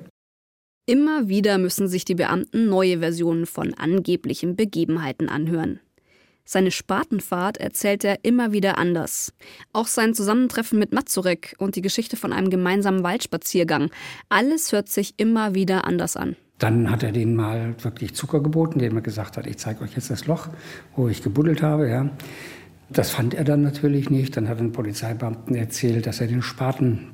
Immer 0.87 1.29
wieder 1.29 1.59
müssen 1.59 1.89
sich 1.89 2.05
die 2.05 2.15
Beamten 2.15 2.69
neue 2.69 2.99
Versionen 2.99 3.47
von 3.47 3.73
angeblichen 3.75 4.55
Begebenheiten 4.55 5.29
anhören. 5.29 5.81
Seine 6.47 6.71
Spatenfahrt 6.71 7.57
erzählt 7.57 8.05
er 8.05 8.19
immer 8.23 8.53
wieder 8.53 8.77
anders. 8.77 9.33
Auch 9.73 9.87
sein 9.87 10.13
Zusammentreffen 10.13 10.79
mit 10.79 10.93
Mazurek 10.93 11.55
und 11.59 11.75
die 11.75 11.81
Geschichte 11.81 12.19
von 12.19 12.35
einem 12.35 12.51
gemeinsamen 12.51 13.03
Waldspaziergang. 13.03 13.91
Alles 14.29 14.73
hört 14.73 14.91
sich 14.91 15.15
immer 15.17 15.55
wieder 15.55 15.87
anders 15.87 16.19
an. 16.19 16.37
Dann 16.59 16.91
hat 16.91 17.03
er 17.03 17.13
denen 17.13 17.35
mal 17.35 17.75
wirklich 17.83 18.15
Zucker 18.15 18.41
geboten, 18.41 18.79
dem 18.79 18.97
er 18.97 19.03
gesagt 19.03 19.37
hat, 19.37 19.47
ich 19.47 19.59
zeige 19.59 19.83
euch 19.83 19.95
jetzt 19.95 20.11
das 20.11 20.27
Loch, 20.27 20.49
wo 20.95 21.09
ich 21.09 21.23
gebuddelt 21.23 21.63
habe. 21.63 21.89
Ja. 21.89 22.11
Das 22.91 23.11
fand 23.11 23.35
er 23.35 23.45
dann 23.45 23.63
natürlich 23.63 24.09
nicht. 24.09 24.37
Dann 24.37 24.49
hat 24.49 24.61
ein 24.61 24.73
Polizeibeamten 24.73 25.57
erzählt, 25.57 26.07
dass 26.07 26.21
er 26.21 26.29
den 26.29 26.43
Spaten, 26.43 27.11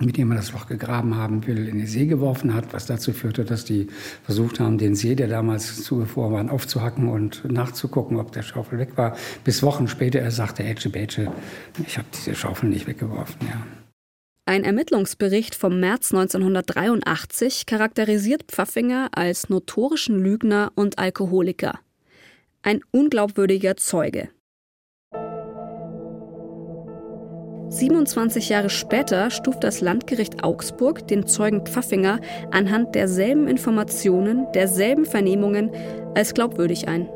mit 0.00 0.18
dem 0.18 0.30
er 0.32 0.36
das 0.36 0.52
Loch 0.52 0.66
gegraben 0.66 1.16
haben 1.16 1.46
will, 1.46 1.66
in 1.66 1.78
die 1.78 1.86
See 1.86 2.04
geworfen 2.04 2.52
hat, 2.52 2.74
was 2.74 2.84
dazu 2.84 3.12
führte, 3.12 3.44
dass 3.44 3.64
die 3.64 3.86
versucht 4.22 4.60
haben, 4.60 4.76
den 4.76 4.94
See, 4.94 5.14
der 5.14 5.28
damals 5.28 5.82
zugefroren 5.82 6.48
war, 6.48 6.52
aufzuhacken 6.52 7.08
und 7.08 7.50
nachzugucken, 7.50 8.18
ob 8.18 8.32
der 8.32 8.42
Schaufel 8.42 8.78
weg 8.78 8.96
war. 8.96 9.16
Bis 9.44 9.62
Wochen 9.62 9.88
später 9.88 10.18
er 10.18 10.30
sagte, 10.30 10.62
Ätsche, 10.62 10.90
Bätsche, 10.90 11.32
ich 11.86 11.96
habe 11.96 12.08
diese 12.12 12.34
Schaufel 12.34 12.68
nicht 12.68 12.86
weggeworfen. 12.86 13.46
Ja. 13.48 13.83
Ein 14.46 14.64
Ermittlungsbericht 14.64 15.54
vom 15.54 15.80
März 15.80 16.12
1983 16.12 17.64
charakterisiert 17.64 18.42
Pfaffinger 18.48 19.08
als 19.12 19.48
notorischen 19.48 20.18
Lügner 20.18 20.70
und 20.74 20.98
Alkoholiker. 20.98 21.78
Ein 22.60 22.82
unglaubwürdiger 22.90 23.78
Zeuge. 23.78 24.28
27 27.70 28.50
Jahre 28.50 28.68
später 28.68 29.30
stuft 29.30 29.64
das 29.64 29.80
Landgericht 29.80 30.44
Augsburg 30.44 31.08
den 31.08 31.26
Zeugen 31.26 31.64
Pfaffinger 31.64 32.20
anhand 32.50 32.94
derselben 32.94 33.48
Informationen, 33.48 34.46
derselben 34.52 35.06
Vernehmungen 35.06 35.70
als 36.14 36.34
glaubwürdig 36.34 36.86
ein. 36.86 37.08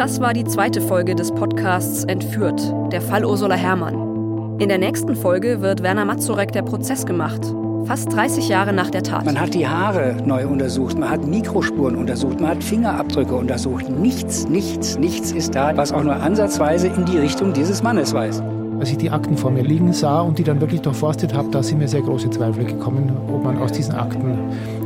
Das 0.00 0.18
war 0.18 0.32
die 0.32 0.44
zweite 0.44 0.80
Folge 0.80 1.14
des 1.14 1.30
Podcasts 1.30 2.04
Entführt, 2.04 2.58
der 2.90 3.02
Fall 3.02 3.22
Ursula 3.22 3.54
Herrmann. 3.54 4.56
In 4.58 4.70
der 4.70 4.78
nächsten 4.78 5.14
Folge 5.14 5.60
wird 5.60 5.82
Werner 5.82 6.06
Mazurek 6.06 6.52
der 6.52 6.62
Prozess 6.62 7.04
gemacht. 7.04 7.42
Fast 7.84 8.10
30 8.10 8.48
Jahre 8.48 8.72
nach 8.72 8.88
der 8.88 9.02
Tat. 9.02 9.26
Man 9.26 9.38
hat 9.38 9.52
die 9.52 9.68
Haare 9.68 10.16
neu 10.24 10.48
untersucht, 10.48 10.98
man 10.98 11.10
hat 11.10 11.26
Mikrospuren 11.26 11.96
untersucht, 11.96 12.40
man 12.40 12.52
hat 12.52 12.64
Fingerabdrücke 12.64 13.34
untersucht. 13.34 13.90
Nichts, 13.90 14.48
nichts, 14.48 14.96
nichts 14.98 15.32
ist 15.32 15.54
da, 15.54 15.76
was 15.76 15.92
auch 15.92 16.02
nur 16.02 16.16
ansatzweise 16.16 16.86
in 16.86 17.04
die 17.04 17.18
Richtung 17.18 17.52
dieses 17.52 17.82
Mannes 17.82 18.14
weist. 18.14 18.42
Als 18.78 18.90
ich 18.90 18.96
die 18.96 19.10
Akten 19.10 19.36
vor 19.36 19.50
mir 19.50 19.64
liegen 19.64 19.92
sah 19.92 20.22
und 20.22 20.38
die 20.38 20.44
dann 20.44 20.62
wirklich 20.62 20.80
durchforstet 20.80 21.34
habe, 21.34 21.50
da 21.50 21.62
sind 21.62 21.76
mir 21.76 21.88
sehr 21.88 22.00
große 22.00 22.30
Zweifel 22.30 22.64
gekommen, 22.64 23.12
ob 23.30 23.44
man 23.44 23.58
aus 23.58 23.72
diesen 23.72 23.96
Akten 23.96 24.38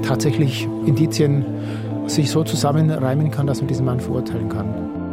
tatsächlich 0.02 0.66
Indizien 0.86 1.44
sich 2.08 2.32
so 2.32 2.42
zusammenreimen 2.42 3.30
kann, 3.30 3.46
dass 3.46 3.60
man 3.60 3.68
diesen 3.68 3.86
Mann 3.86 4.00
verurteilen 4.00 4.48
kann. 4.48 5.03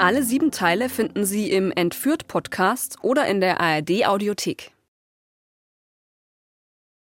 Alle 0.00 0.22
sieben 0.22 0.52
Teile 0.52 0.88
finden 0.88 1.24
Sie 1.24 1.50
im 1.50 1.72
Entführt-Podcast 1.72 2.98
oder 3.02 3.26
in 3.26 3.40
der 3.40 3.60
ARD-Audiothek. 3.60 4.70